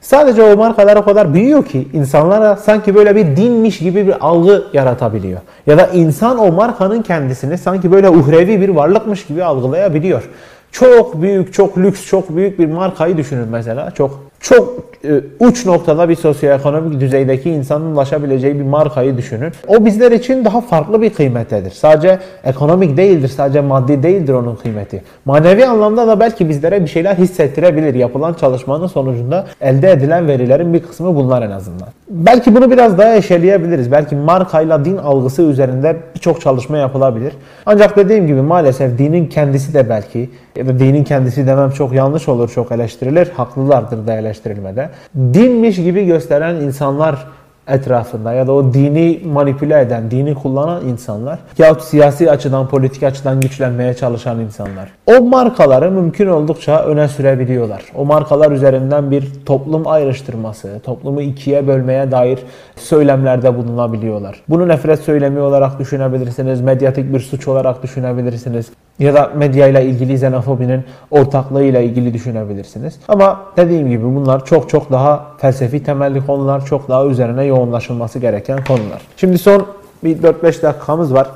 [0.00, 4.64] Sadece o markalar o kadar büyüyor ki insanlara sanki böyle bir dinmiş gibi bir algı
[4.72, 5.40] yaratabiliyor.
[5.66, 10.28] Ya da insan o markanın kendisini sanki böyle uhrevi bir varlıkmış gibi algılayabiliyor.
[10.72, 13.90] Çok büyük, çok lüks, çok büyük bir markayı düşünün mesela.
[13.90, 19.53] Çok çok e, uç noktada bir sosyoekonomik düzeydeki insanın ulaşabileceği bir markayı düşünün.
[19.68, 21.70] O bizler için daha farklı bir kıymettedir.
[21.70, 25.03] Sadece ekonomik değildir, sadece maddi değildir onun kıymeti.
[25.24, 27.95] Manevi anlamda da belki bizlere bir şeyler hissettirebilir.
[27.95, 31.88] Yapılan çalışmanın sonucunda elde edilen verilerin bir kısmı bunlar en azından.
[32.11, 33.93] Belki bunu biraz daha eşeleyebiliriz.
[33.93, 37.32] Belki markayla din algısı üzerinde birçok çalışma yapılabilir.
[37.66, 42.28] Ancak dediğim gibi maalesef dinin kendisi de belki ya da dinin kendisi demem çok yanlış
[42.28, 43.30] olur, çok eleştirilir.
[43.30, 44.88] Haklılardır da eleştirilmede.
[45.16, 47.26] Dinmiş gibi gösteren insanlar
[47.70, 53.40] etrafında ya da o dini manipüle eden, dini kullanan insanlar yahut siyasi açıdan, politik açıdan
[53.40, 54.90] güçlenmeye çalışan insanlar.
[55.06, 57.82] O markaları mümkün oldukça öne sürebiliyorlar.
[57.94, 62.38] O markalar üzerinden bir toplum ayrıştırması, toplumu ikiye bölmeye dair
[62.76, 64.42] söylemlerde bulunabiliyorlar.
[64.48, 70.12] Bunu nefret söylemi olarak düşünebilirsiniz, medyatik bir suç olarak düşünebilirsiniz ya da medya ile ilgili
[70.12, 72.98] xenofobinin ortaklığıyla ilgili düşünebilirsiniz.
[73.08, 78.64] Ama dediğim gibi bunlar çok çok daha felsefi temelli konular, çok daha üzerine yoğunlaşılması gereken
[78.64, 79.02] konular.
[79.16, 79.66] Şimdi son
[80.04, 81.28] bir 4-5 dakikamız var.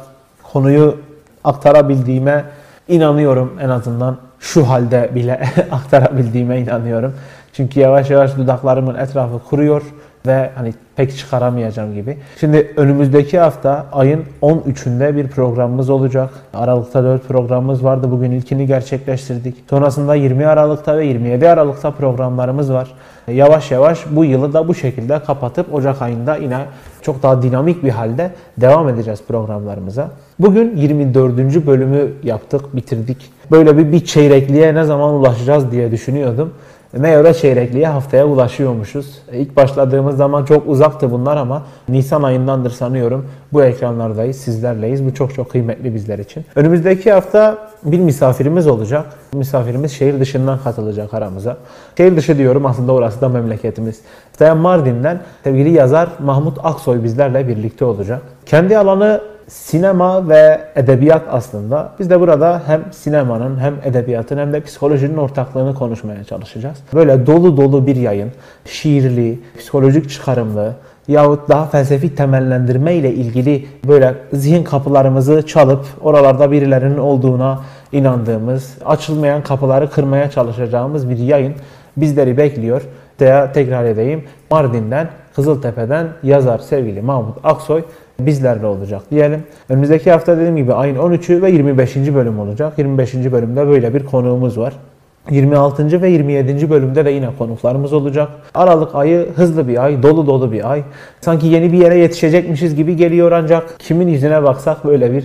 [0.42, 0.96] Konuyu
[1.44, 2.44] aktarabildiğime
[2.88, 7.14] inanıyorum en azından şu halde bile aktarabildiğime inanıyorum.
[7.52, 9.82] Çünkü yavaş yavaş dudaklarımın etrafı kuruyor
[10.26, 12.18] ve hani pek çıkaramayacağım gibi.
[12.40, 16.30] Şimdi önümüzdeki hafta ayın 13'ünde bir programımız olacak.
[16.54, 18.10] Aralıkta 4 programımız vardı.
[18.10, 19.56] Bugün ilkini gerçekleştirdik.
[19.70, 22.94] Sonrasında 20 Aralık'ta ve 27 Aralık'ta programlarımız var.
[23.28, 26.58] Yavaş yavaş bu yılı da bu şekilde kapatıp Ocak ayında yine
[27.02, 30.10] çok daha dinamik bir halde devam edeceğiz programlarımıza.
[30.38, 31.66] Bugün 24.
[31.66, 33.32] bölümü yaptık, bitirdik.
[33.50, 36.54] Böyle bir, bir çeyrekliğe ne zaman ulaşacağız diye düşünüyordum.
[36.98, 39.18] Meğer çeyrekliğe haftaya ulaşıyormuşuz.
[39.32, 43.26] İlk başladığımız zaman çok uzaktı bunlar ama Nisan ayındandır sanıyorum.
[43.52, 45.06] Bu ekranlardayız, sizlerleyiz.
[45.06, 46.44] Bu çok çok kıymetli bizler için.
[46.56, 49.06] Önümüzdeki hafta bir misafirimiz olacak.
[49.32, 51.56] Misafirimiz şehir dışından katılacak aramıza.
[51.96, 54.00] Şehir dışı diyorum aslında orası da memleketimiz.
[54.30, 58.22] Haftaya Mardin'den sevgili yazar Mahmut Aksoy bizlerle birlikte olacak.
[58.46, 61.92] Kendi alanı sinema ve edebiyat aslında.
[61.98, 66.78] Biz de burada hem sinemanın hem edebiyatın hem de psikolojinin ortaklığını konuşmaya çalışacağız.
[66.94, 68.32] Böyle dolu dolu bir yayın,
[68.64, 70.72] şiirli, psikolojik çıkarımlı
[71.08, 77.60] yahut daha felsefi temellendirme ile ilgili böyle zihin kapılarımızı çalıp oralarda birilerinin olduğuna
[77.92, 81.54] inandığımız, açılmayan kapıları kırmaya çalışacağımız bir yayın
[81.96, 82.82] bizleri bekliyor.
[83.54, 84.24] Tekrar edeyim.
[84.50, 87.82] Mardin'den, Kızıltepe'den yazar sevgili Mahmut Aksoy
[88.20, 89.42] bizlerle olacak diyelim.
[89.68, 91.96] Önümüzdeki hafta dediğim gibi ayın 13'ü ve 25.
[91.96, 92.78] bölüm olacak.
[92.78, 93.14] 25.
[93.14, 94.72] bölümde böyle bir konuğumuz var.
[95.30, 96.02] 26.
[96.02, 96.70] ve 27.
[96.70, 98.28] bölümde de yine konuklarımız olacak.
[98.54, 100.82] Aralık ayı hızlı bir ay, dolu dolu bir ay.
[101.20, 105.24] Sanki yeni bir yere yetişecekmişiz gibi geliyor ancak kimin yüzüne baksak böyle bir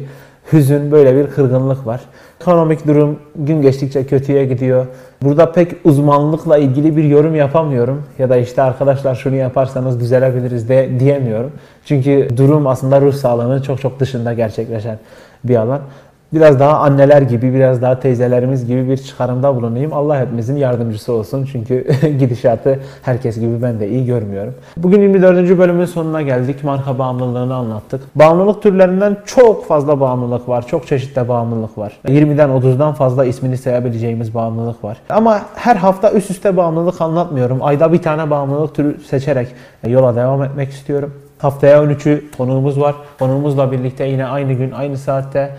[0.53, 2.01] hüzün, böyle bir kırgınlık var.
[2.41, 4.85] Ekonomik durum gün geçtikçe kötüye gidiyor.
[5.21, 8.03] Burada pek uzmanlıkla ilgili bir yorum yapamıyorum.
[8.19, 11.51] Ya da işte arkadaşlar şunu yaparsanız düzelebiliriz de diyemiyorum.
[11.85, 14.99] Çünkü durum aslında ruh sağlığının çok çok dışında gerçekleşen
[15.43, 15.81] bir alan
[16.33, 19.93] biraz daha anneler gibi, biraz daha teyzelerimiz gibi bir çıkarımda bulunayım.
[19.93, 21.47] Allah hepimizin yardımcısı olsun.
[21.51, 21.87] Çünkü
[22.19, 24.55] gidişatı herkes gibi ben de iyi görmüyorum.
[24.77, 25.57] Bugün 24.
[25.57, 26.63] bölümün sonuna geldik.
[26.63, 28.01] Marka bağımlılığını anlattık.
[28.15, 30.67] Bağımlılık türlerinden çok fazla bağımlılık var.
[30.67, 31.93] Çok çeşitli bağımlılık var.
[32.07, 34.97] 20'den 30'dan fazla ismini sayabileceğimiz bağımlılık var.
[35.09, 37.59] Ama her hafta üst üste bağımlılık anlatmıyorum.
[37.61, 39.47] Ayda bir tane bağımlılık türü seçerek
[39.87, 41.13] yola devam etmek istiyorum.
[41.39, 42.95] Haftaya 13'ü konuğumuz var.
[43.19, 45.49] Konuğumuzla birlikte yine aynı gün, aynı saatte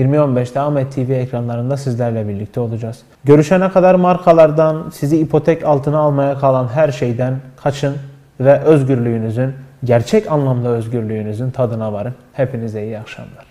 [0.00, 3.02] 20.15'te Ahmet TV ekranlarında sizlerle birlikte olacağız.
[3.24, 7.96] Görüşene kadar markalardan, sizi ipotek altına almaya kalan her şeyden kaçın
[8.40, 12.14] ve özgürlüğünüzün, gerçek anlamda özgürlüğünüzün tadına varın.
[12.32, 13.49] Hepinize iyi akşamlar.